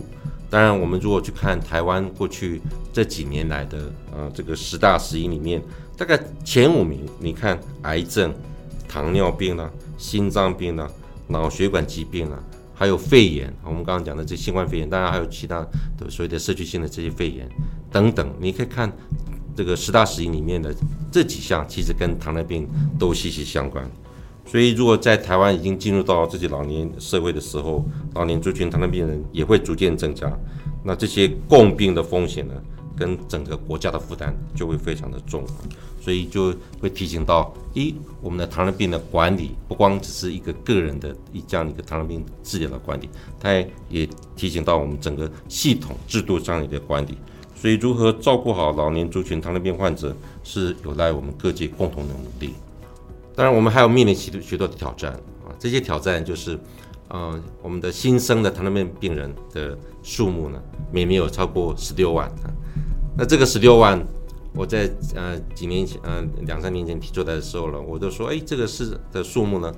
[0.52, 2.62] 当然，我们如果去看台湾过去
[2.94, 5.60] 这几年来的呃这个十大死因里面，
[6.00, 8.34] 大概前五名，你看癌症、
[8.88, 10.90] 糖尿病呢、心脏病呢、
[11.28, 12.42] 脑血管疾病呢。
[12.74, 15.60] 还有肺炎，我们刚刚讲的这新冠肺炎，当然还有其他
[15.98, 17.46] 的所谓的社区性的这些肺炎
[17.92, 18.90] 等等，你可以看
[19.54, 20.74] 这个十大死因里面的
[21.12, 22.66] 这几项，其实跟糖尿病
[22.98, 23.86] 都息息相关。
[24.46, 27.84] 所以，如果在台湾已经进入到这些老年社会的时候，
[28.14, 30.32] 老年族群糖尿病人也会逐渐增加，
[30.82, 32.54] 那这些共病的风险呢，
[33.00, 35.46] 跟整个国家的负担就会非常的重。
[36.02, 43.10] 所以就会提醒到，一，我们的糖尿病的管理不光只是一个个人的一这样一个糖尿病治疗的管理，
[43.40, 43.54] 它
[43.90, 47.18] 也提醒到我们整个系统制度上的管理。
[47.54, 52.54] 所以如何照顾好老年族群糖尿病患者，是有赖我们各界共同的努力。
[53.36, 55.12] 当然，我们还有面临许多许多的挑战
[55.46, 56.58] 啊，这些挑战就是，
[57.10, 62.48] 呃，我们的新生的糖尿病病人的数目呢，每年有超过十六万啊，
[63.20, 64.02] 那这个十六万。
[64.56, 69.72] 我在呃几年前，呃两三年前提出来的时候了，我就说，哎，这个是的数目呢，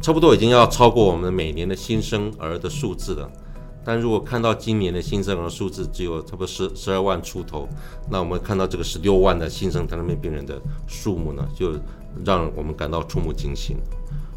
[0.00, 3.28] 差不多已经要超过我们每年的新生儿的数字了。
[3.84, 7.68] 但如果看到今年的新生儿数字只有差不多十十二万出头，
[8.08, 11.72] 那我们看到这个十六万的新生糖尿病病人的数目呢，就
[12.24, 13.76] 让我们感到触目惊心。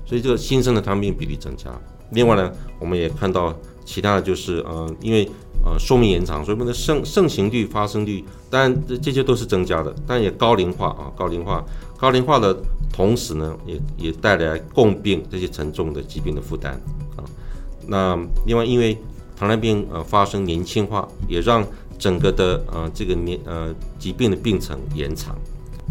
[0.04, 1.70] 所以这个新生的糖尿病比例增加。
[2.10, 5.30] 另外呢，我们也看到其他的就是，呃，因为。
[5.66, 11.66] 呃，寿命延长，所以我们的盛盛行率、发生率，当然这这些都是增加的，但也高龄化啊，高龄化，
[11.98, 12.56] 高龄化的
[12.94, 16.80] 同时呢，也也带来共病这些沉重的疾病的负担
[17.16, 17.26] 啊。
[17.88, 18.96] 那另外，因为
[19.36, 21.66] 糖尿病呃发生年轻化，也让
[21.98, 25.36] 整个的呃这个年呃疾病的病程延长。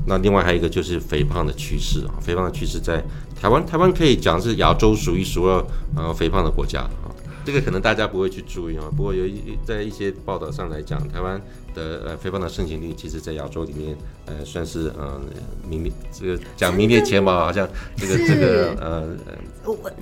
[0.07, 3.03] 那另外还有一个就是肥胖的趋势啊，肥胖的趋势在
[3.41, 5.65] 台湾，台湾可以讲是亚洲数一数二
[5.97, 7.11] 呃肥胖的国家啊。
[7.45, 11.39] 这个可能大家不会去注意啊，不过有一在一些报道上来讲，台湾
[11.75, 15.21] 的呃肥胖的盛行率，其实在亚洲里面呃算是呃
[15.69, 19.17] 名列这个讲名列前茅，好像这个这个呃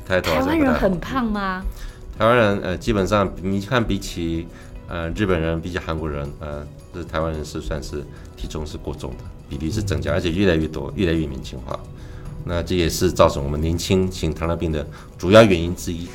[0.07, 1.65] 台湾人很胖吗？
[2.17, 4.47] 台湾人呃基本上你看比起
[4.87, 8.05] 呃日本人，比起韩国人，呃这台湾人是算是
[8.37, 11.77] 体重是过重的，比例是增加，而且越来越多，越来越年轻化，
[12.45, 14.87] 那这也是造成我们年轻型糖尿病的
[15.19, 16.07] 主要原因之一。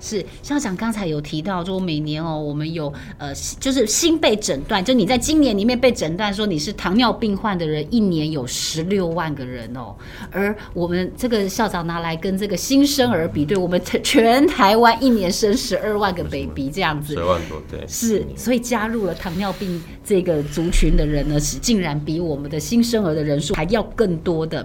[0.00, 9.94] 是校长刚才有提到说，每年哦，我们有呃，就是新被诊断，就你在今年里面被诊断说你是糖尿病患的人，一年有十六万个人哦。
[10.30, 17.86] 而我们这个校长拿来跟这个新生儿比对，我们全台湾一年生十二万个 baby 这样子，十万多对。
[17.86, 24.64] 是，所以加入了糖尿病这个族群的人呢，是竟然比我们的新生儿的人数还要更多的。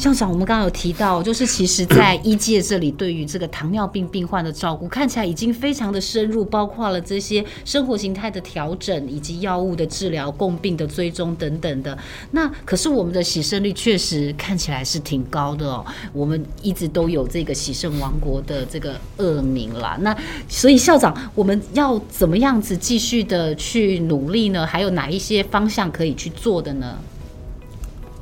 [0.00, 11.98] 校长，我们刚刚有提到，就是其实，在医界这里，对于这个糖尿病病患的照顾，看起来已经非常的深入，包括了这些生活形态的调整，以及药物的治疗、共病的追踪等等的。
[12.30, 15.84] 那可是我们的喜肾率确实看起来是挺高的哦，
[16.14, 19.98] 我们一直都有这个喜肾王国的这个恶名啦。
[20.00, 20.16] 那
[20.48, 24.66] 所以校长，我们要怎么样子继续的去努力呢？
[24.66, 26.96] 还有哪一些方向可以去做的呢？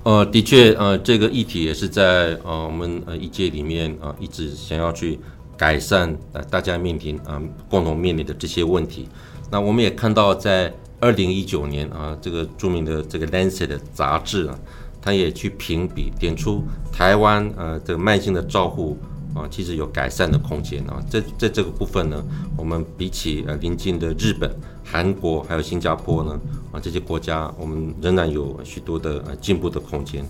[0.08, 5.18] 呃，的确，呃，这个议题也是在呃我们呃一届里面啊、呃，一直想要去
[5.54, 9.06] 改善呃大家面临啊、呃、共同面临的这些问题。
[9.50, 14.58] 那我们也看到，在二零一九年啊、呃，这个著名的这个《Lancet》杂志啊，
[15.02, 18.96] 它也去评比点出台湾呃这个慢性的照护
[19.38, 21.02] 啊、其实有改善的空间啊。
[21.08, 22.24] 在在这个部分呢，
[22.56, 24.50] 我们比起呃邻近的日本。
[24.90, 26.40] 韩国还有新加坡呢，
[26.72, 30.26] 啊，这些国家我们仍然有许多的呃进步的空间，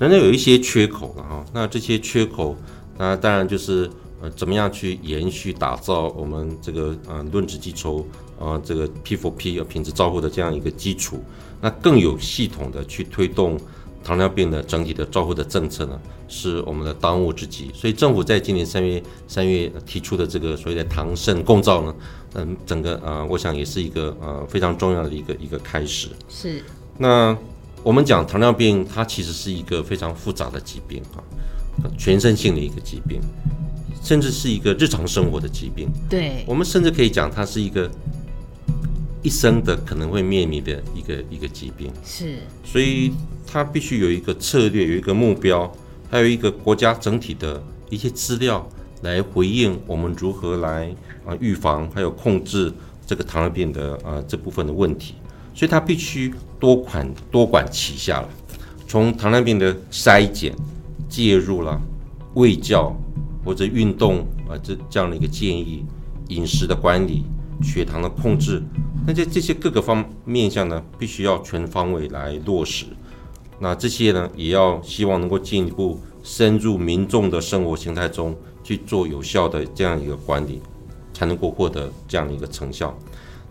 [0.00, 1.44] 仍然有一些缺口了哈。
[1.52, 2.56] 那这些缺口，
[2.98, 3.88] 那当然就是
[4.20, 8.04] 呃怎么样去延续打造我们这个呃论职记仇
[8.36, 11.22] 啊这个 P4P 品质照护的这样一个基础，
[11.60, 13.56] 那更有系统的去推动。
[14.02, 15.98] 糖尿病的整体的照护的政策呢，
[16.34, 17.70] 是我们的当务之急。
[17.72, 21.94] 所以政府在今年三月三月提出的这个所谓的糖肾共造呢，
[22.34, 26.08] 嗯，整个呃，我想也是一个呃非常重要的一个一个开始。
[26.28, 26.62] 是。
[26.98, 27.36] 那
[27.82, 31.22] 我们讲糖尿病，它其实是一个非常复杂的疾病啊，
[31.96, 33.20] 全身性的一个疾病。
[34.02, 35.88] 甚至是一个日常生活的疾病。
[36.10, 37.90] 对，我们甚至可以讲，它是一个
[39.22, 41.90] 一生的可能会面临的一个一个疾病。
[42.04, 43.10] 是，所以
[43.46, 45.74] 它必须有一个策略，有一个目标，
[46.10, 48.66] 还有一个国家整体的一些资料
[49.02, 50.94] 来回应我们如何来
[51.26, 52.72] 啊预防还有控制
[53.06, 55.14] 这个糖尿病的啊这部分的问题。
[55.54, 58.28] 所以它必须多款多管齐下了，
[58.88, 60.52] 从糖尿病的筛检、
[61.08, 61.80] 介入了、
[62.34, 62.92] 卫教
[63.44, 65.84] 或者运动啊这这样的一个建议、
[66.28, 67.24] 饮食的管理、
[67.62, 68.60] 血糖的控制，
[69.06, 72.86] 那在这些各个方面向呢，必须要全方位来落实。
[73.60, 80.60] 那这些呢，也要希望能够进一步深入民众的生活形态中去做有效的这样一个管理，
[81.12, 82.96] 才能够获得这样的一个成效。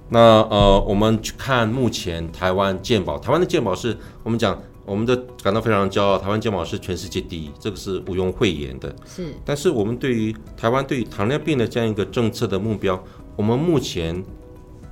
[0.09, 8.93] 那呃，我们去看目前台湾健保，台湾的健保是我们讲，我们的感到非常骄傲，台湾健保是全世界第一，这个是毋庸讳言的。
[9.05, 9.33] 是。
[9.45, 13.01] 但是我们对于台湾对于糖尿病的这样一个政策的目标，
[13.35, 14.21] 我们目前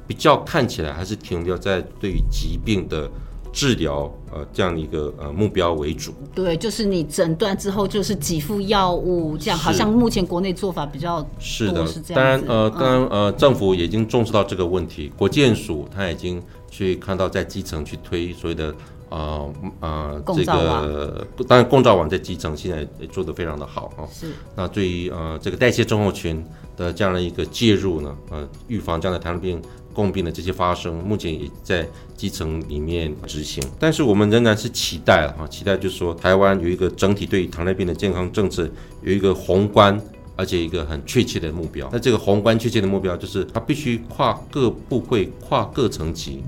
[0.08, 3.12] 比较看起来还是停留在对于疾病的。
[3.54, 12.16] 治疗呃这样的一个呃目标为主，对，就是你诊断之后就是给付药物，这样好像目前国内做法比较是的，是这样。
[12.16, 18.74] 当然呃当然呃政府已经重视到这个问题，国健署他已经去看到在基层去推所谓的
[19.10, 19.42] 啊
[19.82, 24.08] 啊这个，当然共照网在基层现在也做得非常的好啊。
[24.10, 24.28] 是。
[24.56, 26.42] 那对于呃这个代谢症候群
[26.78, 29.62] 的这样的一个介入呢，呃预防这样的糖尿病。
[29.94, 38.70] 共病的这些发生，目前也在基层里面执行，但是我们仍然是期待哈，期待就是说台湾有一个整体对于糖尿病的健康政策
[39.02, 40.00] 有一个宏观
[40.36, 41.90] 而且一个很确切的目标。
[41.92, 46.44] 那这个宏观确切的目标就是它必须跨各部会、跨各层级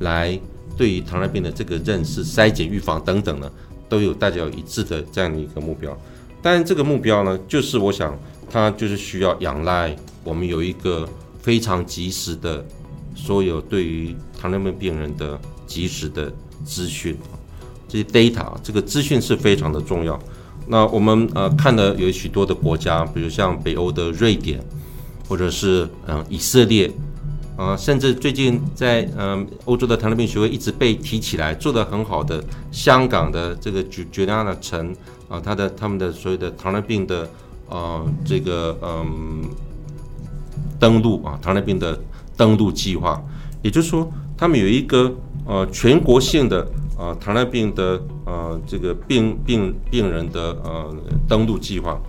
[0.00, 0.38] 来
[0.76, 3.50] 对于糖尿病的这个认识、筛检、预防等等呢，
[3.88, 5.96] 都有大家有一致的这样的一个目标。
[6.40, 8.18] 但这个目标呢，就是我想
[8.50, 11.08] 它就是需要仰赖我们有一个
[11.42, 12.64] 非常及时的。
[13.18, 16.32] 所有对于糖尿病病人的及时的
[16.64, 17.16] 资讯，
[17.88, 20.18] 这些 data，这个资讯是非常的重要。
[20.68, 24.64] 那我们呃看了有许多的国家，比如像北欧的瑞典，
[25.28, 26.86] 或者是嗯、以色列，
[27.56, 34.94] 啊、呃，甚至最近在嗯、欧洲的糖尿病学会一直被提起来，做得很好的香港的这个 Juliana 陈
[35.28, 37.28] 啊，他的他们的所有的糖尿病的
[37.68, 39.42] 啊、这个嗯、
[40.78, 41.98] 登录啊糖尿病的。
[42.38, 43.22] 登录计划，
[43.60, 50.96] 也就是说，他们有一个呃全国性的呃糖尿病的呃这个病病病人的呃
[51.28, 52.00] 登录计划，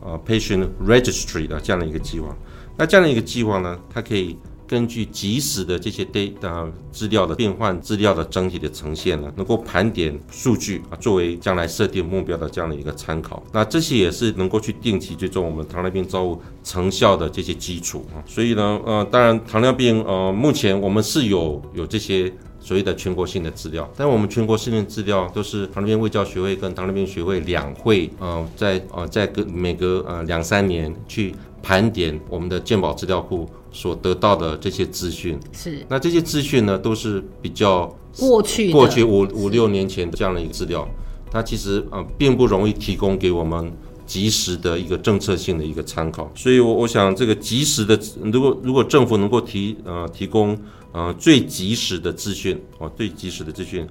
[0.00, 2.34] 呃 patient registry 的这样的一个计划。
[2.78, 4.38] 那这样的一个计划呢，它可以。
[4.74, 13.40] 根据即时的这些 data 资料的变换资料的整体的呈现呢，能够盘点数据啊，作为将来设定目标的这样的一个参考。
[13.52, 18.18] 那这些也是能够去定期追踪我们糖尿病照护成效的这些基础啊。
[18.26, 31.32] 所以呢，呃，当然糖尿病呃，目前我们是有有这些所谓的全国性的资料，但我们全国性的资料都是糖尿病卫教学会跟糖尿病学会两会呃，在呃在隔每隔呃两三年去
[31.62, 33.48] 盘点我们的健保资料库。
[33.74, 40.88] 所得到的这些资讯是，那这些资讯呢，都是比较过去过去五五六年前的这样的一个资料，
[41.28, 43.72] 它其实呃并不容易提供给我们
[44.06, 50.56] 及时的一个政策性的一个参考，所以我我想这个及时的，如果如果政府能够提呃提供
[50.92, 53.84] 呃最及时的资讯哦，最及时的资讯，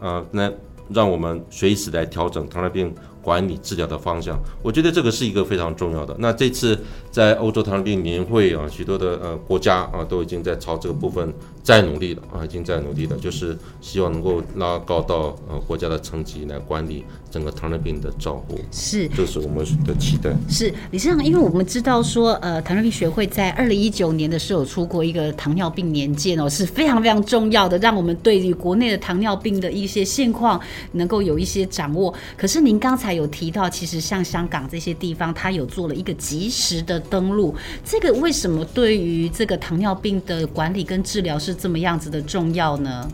[0.00, 0.48] 呃那
[0.90, 2.94] 让我们随时来调整糖尿病。
[3.24, 6.14] 管理治疗的方向，我觉得这个是一个非常重要的。
[6.18, 6.78] 那这次
[7.14, 18.58] 在欧洲糖尿病年会啊，许多的呃国家啊都已经在朝这个部分在努力了啊，已经在努力了，就是希望能够拉高到呃国家的层级来管理整个糖尿病的照顾。
[18.72, 20.34] 是，这是我们的期待。
[20.50, 32.12] 是李市长，因为我们知道说，呃，糖尿病学会在二零一九年的时候有出过一个糖尿病年鉴哦，是非常非常重要的，让我们对于国内的糖尿病的一些现况能够有一些掌握。
[32.36, 33.14] 可是您刚才。
[33.14, 37.54] 有提到，其实像香港这些地方，它有做了一个及时的登录。
[37.84, 43.08] 这个为什么对于这个糖尿病的管理跟治疗是这么样子的重要呢？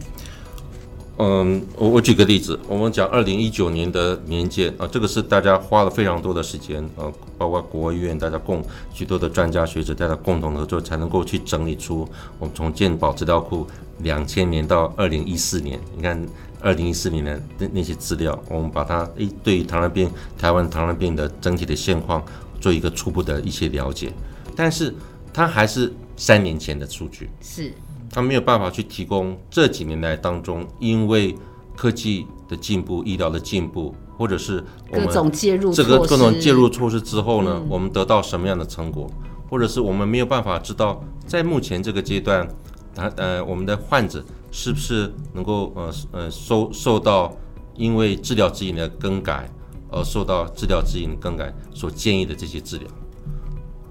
[1.19, 13.67] 嗯，我我举个例子，我们讲二零一九年的年鉴啊，这个是大家花了非常多的时间啊，包括国务院大家共许多的专家学者大家共同合作，才能够去整理出我们从健保资料库
[13.99, 16.27] 两千年到二零一四年，你看。
[16.63, 22.23] 二零一四年的那那些资料，我们把它诶，对于糖尿病台湾糖尿病的整体的现况
[22.61, 24.13] 做一个初步的一些了解，
[24.55, 24.95] 但是
[25.33, 27.73] 它还是三年前的数据，是。
[28.13, 31.33] 它没有办法去提供这几年来当中，因为
[31.77, 39.09] 科技的进步、医疗的进步，或者是我们各种介入这个各种介入措施之后呢，嗯、我们得到什么样的成果，
[39.49, 42.47] 或者是我们没有办法知道，在目前这个阶段，
[42.93, 47.33] 他呃我们的患者是不是能够呃呃受受到
[47.77, 49.49] 因为治疗指引的更改
[49.91, 52.89] 而受到治疗指引更改所建议的这些治疗。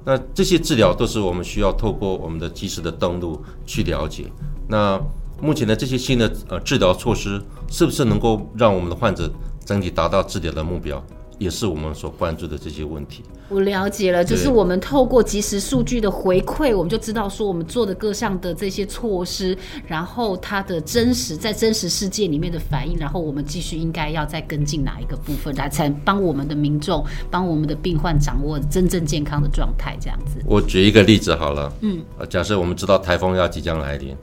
[0.06, 4.32] 那这些治疗都是我们需要透过我们的及时的登录去了解。
[4.68, 5.00] 那
[5.42, 9.32] 目前的这些新的呃治疗措施，是不是能够让我们的患者
[9.64, 11.04] 整体达到治疗的目标，
[11.40, 13.24] 也是我们所关注的这些问题。
[13.48, 29.98] 我了解了，就是我们透过即时数据的回馈，我们就知道说我们做的各项的这些措施，然后它的真实在真实世界里面的反应，然后我们继续应该要再跟进哪一个部分，来才帮我们的民众、帮我们的病患掌握真正健康的状态。
[30.00, 34.16] 这样子，我举一个例子好了，嗯，假设我们知道台风要即将来临，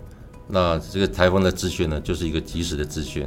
[0.47, 3.27] 那这个台风的资讯呢，就是一个及时的资讯，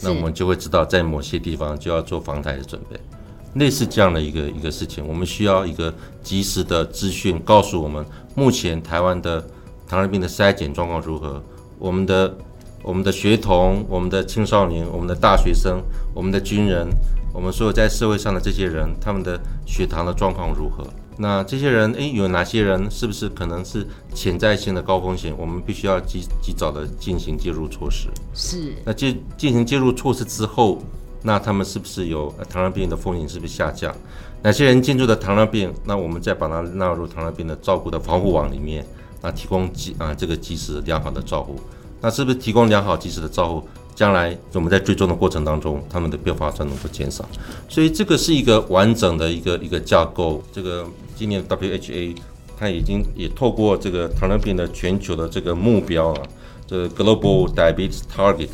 [0.00, 2.96] 那我们就会知道在某些地方就要做防台的准备。
[3.54, 5.92] 类似这样的一个一个事情，我们需要一个
[6.22, 8.04] 及时的资讯，告诉我们
[8.36, 9.40] 目前台湾的
[9.88, 11.42] 糖尿病的筛检状况如何，
[11.78, 12.32] 我们的
[12.82, 15.82] 我们的学童、我们的青少年、我们的大学生、
[16.14, 16.88] 我们的军人，
[17.34, 20.86] 我们所有在社会上的这些人，他们的血糖的状况如何？
[21.18, 23.84] 那这些人，诶，有哪些人是不是可能是
[24.14, 25.34] 潜在性的高风险？
[25.36, 28.08] 我们必须要及及早的进行介入措施。
[28.32, 28.72] 是。
[28.84, 30.80] 那进进行介入措施之后。
[31.22, 33.94] 那他们是不是有糖尿病的风险是不是下降？
[34.42, 35.72] 哪些人进入的糖尿病？
[35.84, 38.84] 那我们再把它纳入糖尿病的照顾的防护网里面，
[39.20, 41.60] 那提供及啊这个及时良好的照顾。
[42.00, 43.68] 那是不是提供良好及时的照顾？
[43.94, 47.22] 将来我们在追踪的过程当中，他们的并发症能够减少。
[47.68, 50.42] 所以这个是一个完整的一个一个架构。
[50.50, 52.16] 这个今年的 WHA
[52.58, 56.22] 它已经也透过这个糖尿病的全球的这个目标啊，
[56.66, 58.48] 这个 Global Diabetes Target。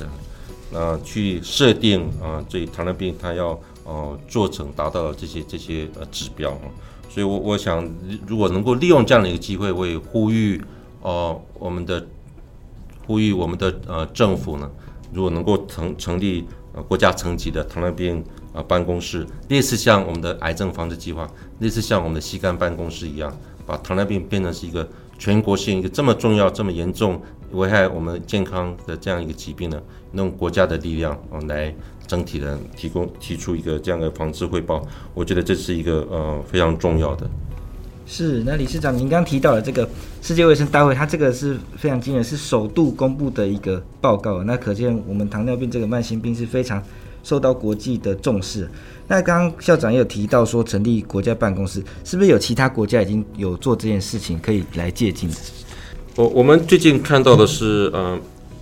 [0.72, 6.66] 呃，去设定啊，这、糖尿病它要呃做成达到这些这些呃指标啊，
[7.08, 7.88] 所以我我想
[8.26, 10.60] 如果能够利用这样的一个机会，我也呼吁
[11.02, 12.04] 呃我们的
[13.06, 14.68] 呼吁我们的呃政府呢，
[15.12, 16.44] 如果能够成成立
[16.74, 18.18] 呃国家层级的糖尿病
[18.52, 23.32] 啊、呃、办公室，类似像我们的癌症防治计划，类似像我们的膝肝办公室一样，
[23.64, 24.86] 把糖尿病变成是一个
[25.16, 27.22] 全国性一个这么重要、这么严重。
[27.52, 29.80] 危害我们健康的这样一个疾病呢，
[30.16, 31.74] 用国家的力量哦来
[32.06, 34.82] 整体的提供提出一个这样的防治汇报，
[35.14, 37.28] 我觉得这是一个呃非常重要的。
[38.06, 39.88] 是，那理事长您刚提到了这个
[40.22, 46.80] 世界卫生大会，它这个是非常惊人，是首度公布的一个报告，那可见我们糖尿病这个慢性病是非常
[47.24, 48.70] 受到国际的重视。
[49.08, 55.28] 那刚刚校长也有提到说成立国家办公室，是不是有其他国家已经有做这件事情可以来借鉴？
[56.14, 58.18] 我我们最近看到的是，呃，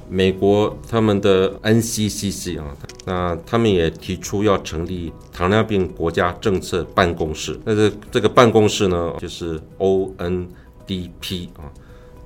[0.09, 2.76] 美国他们的 NCCC 啊，
[3.07, 7.59] 那他们也提出要成立糖尿病国家政策办公室。
[7.64, 11.72] 那这这个办公室呢，就是 ONDP 啊，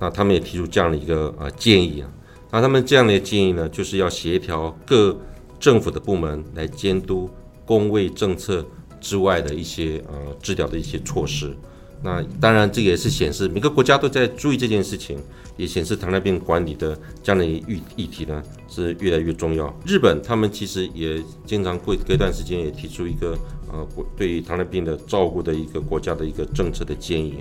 [0.00, 2.10] 那他们也提出这样的一个呃建议啊。
[2.50, 5.16] 那他们这样的建议呢，就是要协调各
[5.60, 7.28] 政府的部门来监督
[7.64, 8.64] 公卫政策
[9.00, 11.54] 之外的一些呃治疗的一些措施。
[12.00, 15.18] 那当然，这个也是显示每个国家都在注意这件事情，
[15.58, 19.70] 也显示糖尿病管理的这样的议议题呢是越来越重要。
[19.84, 23.36] 日本他们其实也经常过隔一段时间也提出一个
[23.70, 23.86] 呃
[24.16, 27.34] 对于糖尿病的照顾的一个国家的一个政策的建议。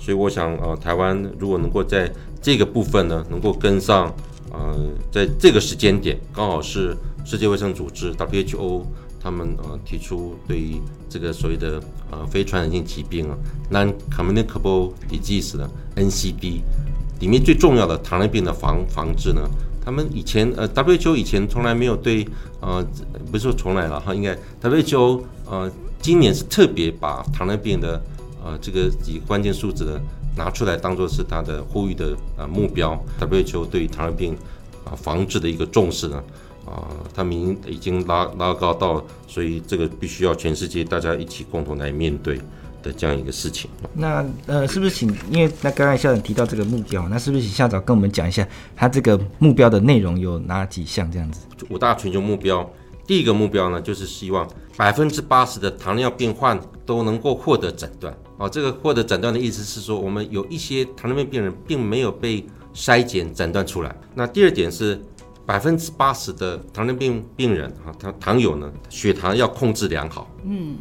[0.00, 2.12] 所以我想呃台湾如果能够在
[2.42, 4.12] 这个部分呢能够跟上，
[4.50, 4.76] 呃
[5.12, 8.84] 在这个时间点刚好是世界卫生组织 WHO。
[9.20, 13.36] 他们呃提出对于这个所谓的呃非传染性疾病啊
[13.68, 16.60] ，non-communicable disease 的 NCD
[17.20, 19.42] 里面最重要的糖尿病的防防治呢，
[19.84, 22.26] 他们以前呃 WHO 以前从来没有对
[22.60, 22.84] 呃
[23.30, 28.02] 不是说从来了哈，应该 WHO 呃今年是特别把糖尿病的
[28.44, 30.00] 呃这个几个关键数字呢
[30.36, 34.36] 拿出来当做是他的呼吁的呃目标，WHO 对糖尿病
[34.84, 36.22] 啊、防治的一个重视呢。
[36.64, 42.38] 啊，他们已经拉拉高到，所以这个必须要全世界大家一起共同来面对
[42.88, 43.70] 的这样一个事情。
[43.92, 45.14] 那呃，是不是请？
[45.30, 51.10] 因为那刚才校长提到这个目标，那是不是请校长跟我们讲一下，他这个目标的内容有哪几项？
[51.12, 52.68] 这样子，五大全球目标，
[53.06, 58.16] 第一个目标呢，就是希望百分之八十的糖尿病患都能够获得诊断。
[58.38, 63.94] 哦，这个获得诊断的意思是说，我们有一些糖尿病病人并没有被筛检诊断出来。
[64.14, 64.98] 那第二点是。
[65.48, 70.30] 百分之八十的糖尿病病人啊，他糖友呢，血糖要控制良好。
[70.44, 70.76] 嗯，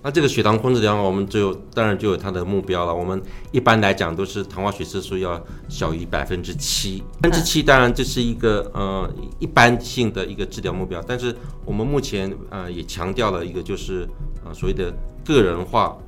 [0.00, 2.94] 那这个血糖控制良好，我们就当然就有它的目标了。
[2.94, 3.20] 我们
[3.50, 11.02] 一般来讲都是糖化血色素要小于百分之七，百分之七当然这是一个呃一般性的一个治疗目标。
[11.06, 11.34] 但是
[11.64, 14.08] 我们目前呃也强调了一个就是
[14.44, 14.94] 呃所谓的
[15.26, 15.98] 个人化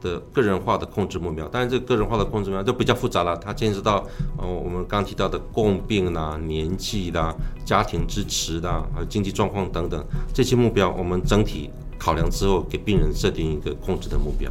[0.00, 1.48] 的个人化的控制目标。
[1.48, 4.06] 当然这个个人化的控制目标就比较复杂了，它牵涉到
[4.38, 7.34] 呃我们刚提到的共病啦、年纪啦、
[7.64, 11.68] 家庭支持啦、还有经济状况等等这些目标，我们整体。
[12.00, 14.50] 考量之后，给病人设定一个控制的目标。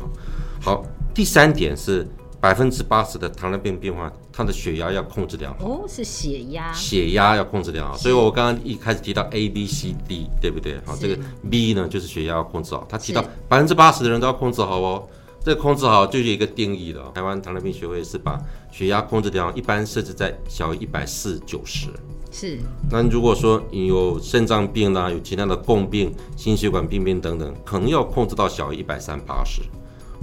[0.61, 2.07] 好，第三点是
[2.39, 5.65] 百分之八十的糖尿病病患，他的血压要控制良好。
[5.65, 6.71] 哦，是血压。
[6.71, 10.79] 血压要控制良好，所以我刚刚一开始提到 A、B、C、D，对不对？
[10.85, 11.17] 好，这个
[11.49, 12.85] B 呢就是血压要控制好。
[12.87, 15.07] 他提到百分之八十的人都要控制好哦。
[15.43, 17.11] 这个控制好就是一个定义了。
[17.15, 18.39] 台湾糖尿病学会是把
[18.71, 21.87] 血压控制良好，一般设置在小于一百四九十。
[22.31, 22.59] 是，
[22.91, 29.61] 那如果说你有肾脏病啦、啊，有其他的共病、心血管病变等等，可能要控制到小于一百三八十，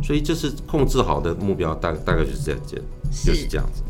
[0.02, 2.60] 所以这是控制好的目标，大大概就是这样，
[3.24, 3.82] 就是这样子。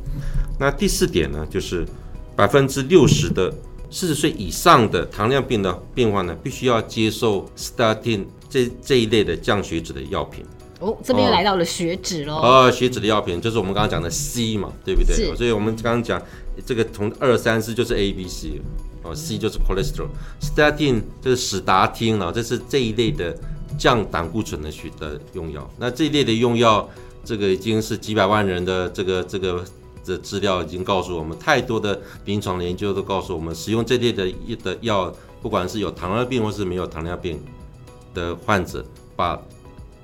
[0.58, 1.86] 那第四点呢，就是
[2.34, 3.52] 百分之六十的
[3.90, 10.44] 四十岁以上的糖尿病的病患呢，必须要接受 statin 这这一类的降血脂的药品。
[10.80, 12.36] 哦，这边又来到了血脂喽。
[12.36, 15.16] 哦，血脂的药品就是我们刚刚讲的 C 嘛，对不对？
[15.16, 15.36] 是。
[15.36, 16.20] 所以我们刚刚讲
[16.66, 18.60] 这个从二三四就是 A B C，
[19.02, 23.34] 哦，C 就是 cholesterol，statin 就是史达汀啊，这是这一类的
[23.78, 25.68] 降胆固醇的血的用药。
[25.78, 26.88] 那这一类的用药，
[27.24, 29.64] 这个已经是几百万人的这个这个
[30.04, 34.30] 的资料已经告诉我们，太多的临床研究都告诉我们，使用这类的
[34.62, 37.42] 的药，不管是有糖尿病或是没有糖尿病
[38.14, 38.84] 的患者，
[39.16, 39.40] 把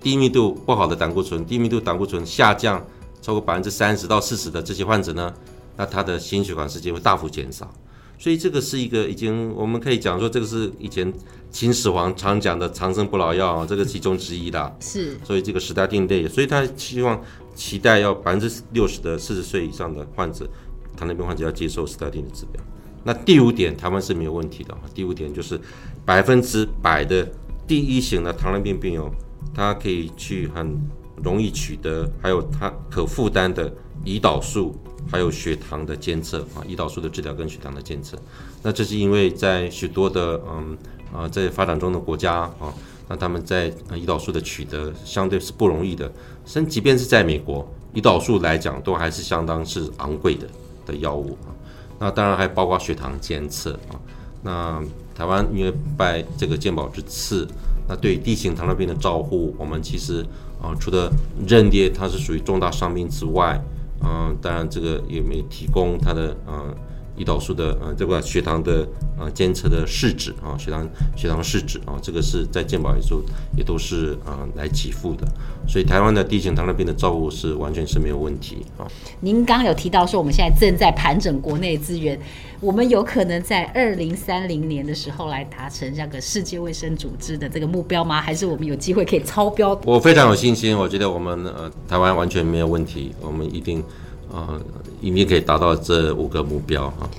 [0.03, 2.85] 低密度不好的胆固醇，低密度胆固醇下降
[3.21, 5.33] 超过百分之三十到四十的这些患者呢，
[5.77, 7.73] 那他的心血管时间会大幅减少。
[8.19, 11.13] 所以这个是一个已经我们可以讲说，这个是以前
[11.51, 14.75] 秦始皇常讲的长生不老药啊，这个其中之一的。
[14.81, 15.17] 是。
[15.25, 17.21] 所以这个时代定类，所以他希望
[17.55, 20.49] 期待要百分之六十的四十岁以上的患者，
[20.97, 22.63] 糖尿病患者要接受史达定的治疗。
[23.03, 24.77] 那第五点，台湾是没有问题的。
[24.95, 25.61] 第五点就是
[26.05, 27.29] 百分之百的
[27.67, 29.13] 第一型的糖尿病病友。
[29.55, 30.81] 它可以去很
[31.23, 33.73] 容易取得，还有它可负担的
[34.05, 34.75] 胰岛素，
[35.11, 38.17] 还有血糖的监测啊，胰岛素的治疗跟血糖的监测。
[38.63, 40.77] 那这是因为在许多的嗯
[41.13, 42.73] 啊在发展中的国家啊，
[43.09, 46.11] 那他们在胰岛素的取得相对是不容易的，
[46.47, 50.49] 甚即便是在美国，胰岛素来讲都还是相当是昂贵的
[50.87, 51.53] 的药物啊。
[51.99, 54.01] 那当然还包括血糖监测啊。
[54.43, 54.83] 那
[55.15, 57.47] 台湾因为拜这个健保之赐。
[57.89, 60.23] 那对于第一型糖尿病的照护，我们其实
[60.61, 61.11] 啊、呃，除了
[61.47, 63.61] 认定它是属于重大伤病之外，
[64.05, 66.75] 嗯、当然这个也没提供它的嗯
[67.23, 68.87] 胰岛素的呃这个血糖的
[69.19, 73.23] 呃监测的试纸啊，血糖血糖试纸啊，这个是在健保里头
[73.57, 75.27] 也都是啊、呃、来给付的，
[75.69, 78.87] 所以台湾的第一型糖尿病的照顾是完全是没有问题啊。
[79.21, 82.19] 您刚刚有提到说，我们现在正在盘整国内资源。
[82.61, 88.21] 我们有可能在二零三零年的时候来达成这个世界卫生组织的这个目标吗？
[88.21, 89.77] 还是我们有机会可以超标？
[89.85, 93.83] 我非常有信心，我觉得我们呃台湾完全没有问题，我们一定
[94.31, 94.63] 呃
[95.03, 97.11] 一定可以达到这五个目标哈。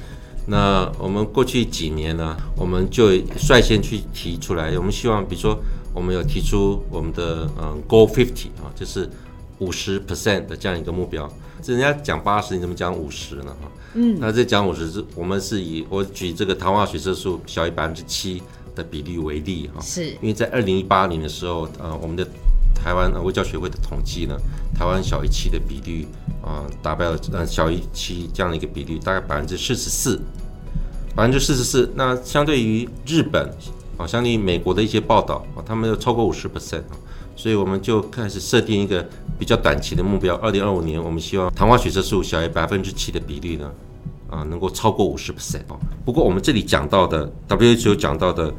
[0.48, 5.58] 那我们过去几年呢，我们就率先去提出来，我们希望比如说
[5.94, 9.10] 我们有提出我们的嗯 Goal Fifty 啊，就是
[9.60, 11.32] 五十 percent 的这样一个目标。
[11.62, 13.56] 这人家讲八十，你怎么讲五十呢？
[13.62, 18.44] 哈，嗯，那这讲五十是，我们是以我举这个糖化血色素小于百分之七
[18.76, 22.28] 的比例为例，哈，是因为在二零一八年的时候，呃，我们的
[22.76, 24.36] 台湾卫教学会的统计呢，
[24.74, 26.08] 台湾小于七的比率，
[26.42, 30.20] 啊、呃，达标了，呃，小于七这样的一个比率，大概百分之四十四，
[31.16, 31.92] 百分之四十四。
[31.96, 33.50] 那相对于日本，
[33.98, 36.98] 啊，相对于美国的一些报道，啊，他们有超过五十 percent 啊。
[37.36, 39.04] 所以我们就开始设定一个
[39.40, 43.72] 比较短期的目标，二零二五年，我们希望糖化血色素小于百分之七的比例呢，
[44.30, 45.78] 啊，能够超过五十 percent 啊。
[46.06, 48.54] 不过我们这里讲到的 WHO 讲到的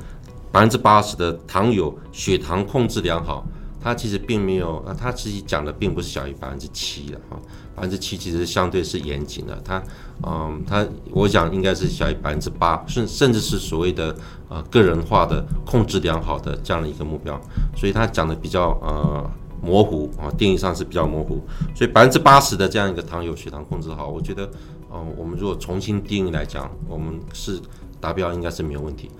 [0.50, 3.46] 百分之八十的糖友血糖控制良好。
[3.84, 7.36] 它其实并没有，啊，它其实讲的并不是小于百分之七的哈，
[7.76, 9.82] 百分之七其实相对是严谨的，它，
[10.26, 14.16] 嗯，它我想应该是小于百分之八，甚甚至是所谓的
[14.48, 17.38] 呃个人化的控制良好的这样的一个目标，
[17.76, 19.30] 所以它讲的比较呃
[19.60, 21.44] 模糊啊，定义上是比较模糊，
[21.76, 24.50] 所以百分之八十的这样一个糖友血糖控制好，我觉得，
[24.90, 27.60] 嗯，我们如果重新定义来讲，我们是
[28.00, 29.10] 达标应该是没有问题。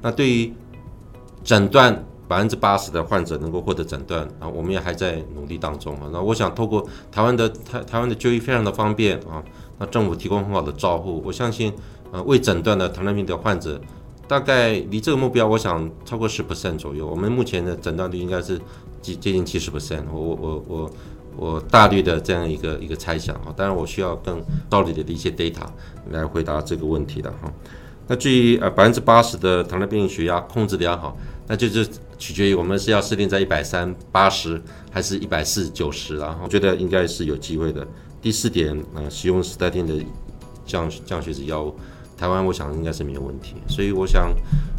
[0.00, 0.54] 那对于
[1.44, 2.02] 诊断。
[2.28, 6.08] 百分之八十的患者能够获得诊断啊，我们也还在努力当中啊。
[6.12, 9.42] 那我想透过台湾的台台湾的就医非常的方便啊，
[9.78, 11.72] 那政府提供很好的照护，我相信
[12.10, 13.80] 呃未诊断的糖尿病的患者
[14.26, 17.06] 大概离这个目标，我想超过十 percent 左右。
[17.06, 18.58] 我们目前的诊断率应该是
[19.00, 20.02] 接接近七十 percent。
[20.12, 20.90] 我我我我
[21.36, 25.66] 我大略的这样一个一个猜想哈，当然我需要更道理的一些 data
[26.10, 27.52] 来回答这个问题的哈。
[28.08, 31.16] 那至于呃百分之八十的糖尿病血压控制良好，
[31.46, 31.86] 那就是
[32.18, 34.60] 取决于我们是要设定在一百三八十
[34.90, 37.86] 还是一百四九十，然后我觉得应该是有机会的。
[38.22, 39.94] 第四点，呃，使用时代天的
[40.64, 41.76] 降降血脂药物，
[42.16, 44.34] 台湾我想应该是没有问题，所以我想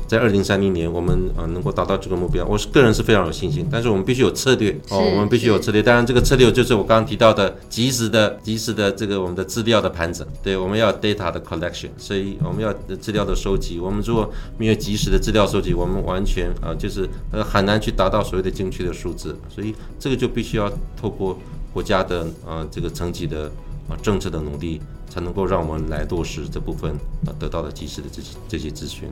[0.08, 3.68] 在二零三零年我们呃能够达到这个目标，我是个人是非常有信心。
[3.70, 5.84] 但是我们必须有策略哦，我们必须有策略。
[5.84, 13.80] 当然，这个策略就是我刚刚提到的及时的、及时的这个我们的资料的盘整，对，我们要 data 的 collection，所以我们要资料的收集。
[13.80, 19.38] 我们如果没有及时的资料收集，我们完全呃就是呃很难去达到所谓的精确的数字。
[19.54, 21.38] 所以这个就必须要透过。
[21.74, 23.52] 国家的呃这个层级的
[23.88, 26.92] 啊政策的努力，才能够让我们来落实这部分
[27.24, 29.08] 啊得到的及时的这些这些资讯。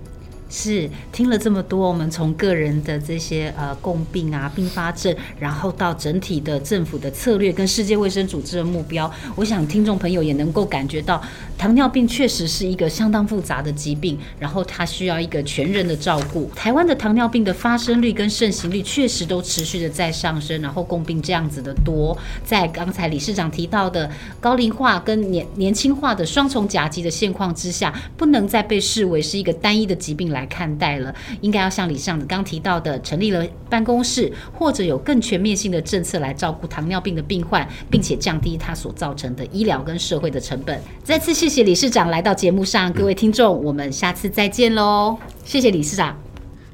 [0.50, 11.22] 是听了这么多，我们从个人的这些呃共病啊、并发症，然后到整体的政府的策略跟世界卫生组织的目标，我想听众朋友也能够感觉到，
[11.58, 16.50] 糖尿病确实是一个相当复杂的疾病，然后它需要一个全人的照顾。
[16.56, 40.80] 台湾的糖尿病的发生率跟盛行率确实都持续的在上升，然后共病这样子的多，在刚才理事长提到的高龄化跟年年轻化的双重夹击的现况之下，不能再被视为是一个单一的疾病来看待了，应该要像理事长刚提到的，成立了办公室，或者有更全面性的政策来照顾糖尿病的病患，并且降低它所造成的医疗跟社会的成本。
[41.04, 45.18] 再次谢谢理事长来到节目上，各位听众，我们下次再见喽！
[45.46, 46.16] 谢谢理事长，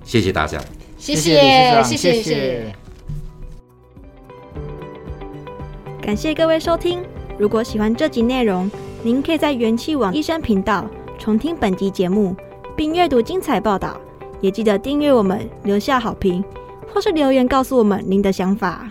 [0.04, 0.60] 谢谢大家，
[0.98, 2.76] 谢谢，谢谢，谢谢。
[6.02, 7.04] 感谢各位收听，
[7.38, 8.70] 如果喜欢这集内容，
[9.04, 10.90] 您可以在元气网医生频道
[11.20, 12.36] 重听本集节目。
[12.82, 13.96] 并阅读精彩报道，
[14.40, 16.44] 也记得订阅我们，留下好评，
[16.92, 18.90] 或是留言告诉我们您的想法。